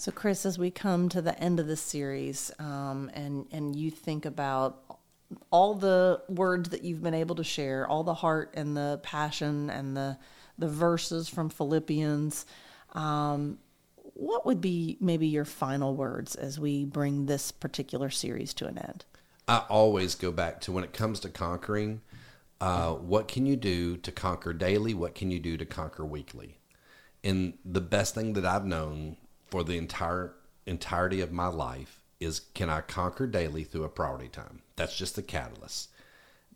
So, 0.00 0.12
Chris, 0.12 0.46
as 0.46 0.60
we 0.60 0.70
come 0.70 1.08
to 1.08 1.20
the 1.20 1.36
end 1.40 1.58
of 1.58 1.66
the 1.66 1.76
series, 1.76 2.52
um, 2.60 3.10
and 3.14 3.46
and 3.50 3.74
you 3.74 3.90
think 3.90 4.26
about 4.26 4.80
all 5.50 5.74
the 5.74 6.22
words 6.28 6.68
that 6.68 6.84
you've 6.84 7.02
been 7.02 7.14
able 7.14 7.34
to 7.34 7.44
share, 7.44 7.86
all 7.86 8.04
the 8.04 8.14
heart 8.14 8.54
and 8.54 8.76
the 8.76 9.00
passion 9.02 9.68
and 9.70 9.96
the 9.96 10.16
the 10.56 10.68
verses 10.68 11.28
from 11.28 11.48
Philippians, 11.48 12.46
um, 12.92 13.58
what 14.14 14.46
would 14.46 14.60
be 14.60 14.96
maybe 15.00 15.26
your 15.26 15.44
final 15.44 15.96
words 15.96 16.36
as 16.36 16.60
we 16.60 16.84
bring 16.84 17.26
this 17.26 17.50
particular 17.50 18.08
series 18.08 18.54
to 18.54 18.66
an 18.66 18.78
end? 18.78 19.04
I 19.48 19.64
always 19.68 20.14
go 20.14 20.30
back 20.30 20.60
to 20.62 20.72
when 20.72 20.84
it 20.84 20.92
comes 20.92 21.18
to 21.20 21.28
conquering. 21.28 22.02
Uh, 22.60 22.92
what 22.92 23.26
can 23.26 23.46
you 23.46 23.56
do 23.56 23.96
to 23.96 24.12
conquer 24.12 24.52
daily? 24.52 24.94
What 24.94 25.16
can 25.16 25.32
you 25.32 25.40
do 25.40 25.56
to 25.56 25.66
conquer 25.66 26.04
weekly? 26.04 26.60
And 27.24 27.54
the 27.64 27.80
best 27.80 28.14
thing 28.14 28.34
that 28.34 28.44
I've 28.44 28.64
known 28.64 29.16
for 29.50 29.64
the 29.64 29.78
entire 29.78 30.34
entirety 30.66 31.20
of 31.20 31.32
my 31.32 31.46
life 31.46 32.00
is 32.20 32.40
can 32.54 32.68
I 32.68 32.80
conquer 32.80 33.26
daily 33.26 33.64
through 33.64 33.84
a 33.84 33.88
priority 33.88 34.28
time? 34.28 34.62
That's 34.76 34.96
just 34.96 35.16
the 35.16 35.22
catalyst. 35.22 35.90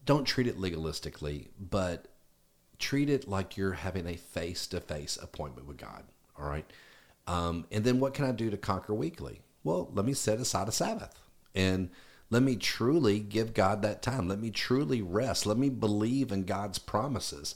Don't 0.05 0.24
treat 0.24 0.46
it 0.46 0.59
legalistically, 0.59 1.48
but 1.59 2.09
treat 2.78 3.09
it 3.09 3.28
like 3.28 3.57
you're 3.57 3.72
having 3.72 4.07
a 4.07 4.16
face 4.16 4.66
to 4.68 4.81
face 4.81 5.16
appointment 5.16 5.68
with 5.68 5.76
God. 5.76 6.05
All 6.38 6.48
right. 6.48 6.68
Um, 7.26 7.66
and 7.70 7.85
then 7.85 8.00
what 8.00 8.14
can 8.14 8.24
I 8.24 8.33
do 8.33 8.50
to 8.50 8.57
conquer 8.57 8.94
weekly? 8.94 9.40
Well, 9.62 9.88
let 9.94 10.05
me 10.05 10.12
set 10.12 10.40
aside 10.40 10.68
a 10.68 10.72
Sabbath 10.72 11.14
and 11.55 11.90
let 12.31 12.42
me 12.42 12.57
truly 12.57 13.20
give 13.20 13.55
God 13.55 13.83
that 13.83 14.02
time. 14.02 14.26
Let 14.26 14.40
me 14.40 14.50
truly 14.50 15.00
rest. 15.02 15.46
Let 15.46 15.59
me 15.59 15.68
believe 15.68 16.33
in 16.33 16.44
God's 16.44 16.78
promises. 16.78 17.55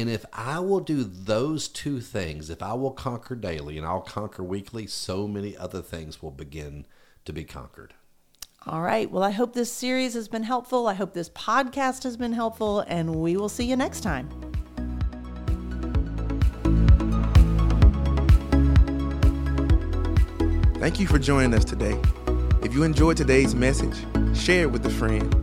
And 0.00 0.08
if 0.08 0.24
I 0.32 0.60
will 0.60 0.78
do 0.78 1.02
those 1.02 1.66
two 1.66 2.00
things, 2.00 2.50
if 2.50 2.62
I 2.62 2.72
will 2.74 2.92
conquer 2.92 3.34
daily 3.34 3.76
and 3.76 3.86
I'll 3.86 4.00
conquer 4.00 4.44
weekly, 4.44 4.86
so 4.86 5.26
many 5.26 5.56
other 5.56 5.82
things 5.82 6.22
will 6.22 6.30
begin 6.30 6.86
to 7.24 7.32
be 7.32 7.42
conquered. 7.42 7.94
All 8.64 8.80
right. 8.80 9.10
Well, 9.10 9.24
I 9.24 9.30
hope 9.30 9.54
this 9.54 9.72
series 9.72 10.14
has 10.14 10.28
been 10.28 10.44
helpful. 10.44 10.86
I 10.86 10.94
hope 10.94 11.14
this 11.14 11.30
podcast 11.30 12.04
has 12.04 12.16
been 12.16 12.32
helpful, 12.32 12.80
and 12.86 13.16
we 13.16 13.36
will 13.36 13.48
see 13.48 13.64
you 13.64 13.76
next 13.76 14.02
time. 14.02 14.28
Thank 20.78 21.00
you 21.00 21.08
for 21.08 21.18
joining 21.18 21.54
us 21.54 21.64
today. 21.64 22.00
If 22.62 22.72
you 22.72 22.84
enjoyed 22.84 23.16
today's 23.16 23.54
message, 23.54 23.96
share 24.36 24.62
it 24.62 24.70
with 24.70 24.86
a 24.86 24.90
friend 24.90 25.34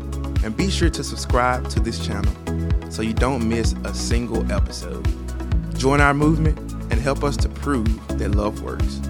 and 0.46 0.56
be 0.56 0.70
sure 0.70 0.90
to 0.92 1.04
subscribe 1.04 1.68
to 1.70 1.82
this 1.82 2.06
channel 2.06 2.32
so 2.96 3.02
you 3.02 3.14
don't 3.14 3.48
miss 3.48 3.74
a 3.84 3.94
single 3.94 4.50
episode. 4.50 5.06
Join 5.78 6.00
our 6.00 6.14
movement 6.14 6.58
and 6.90 6.94
help 6.94 7.26
us 7.26 7.36
to 7.38 7.50
prove 7.50 7.86
that 8.18 8.36
love 8.36 8.62
works. 8.62 9.02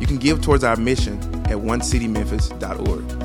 You 0.00 0.06
can 0.06 0.16
give 0.16 0.40
towards 0.42 0.62
our 0.62 0.76
mission 0.76 1.18
at 1.46 1.56
onecitymemphis.org. 1.58 3.15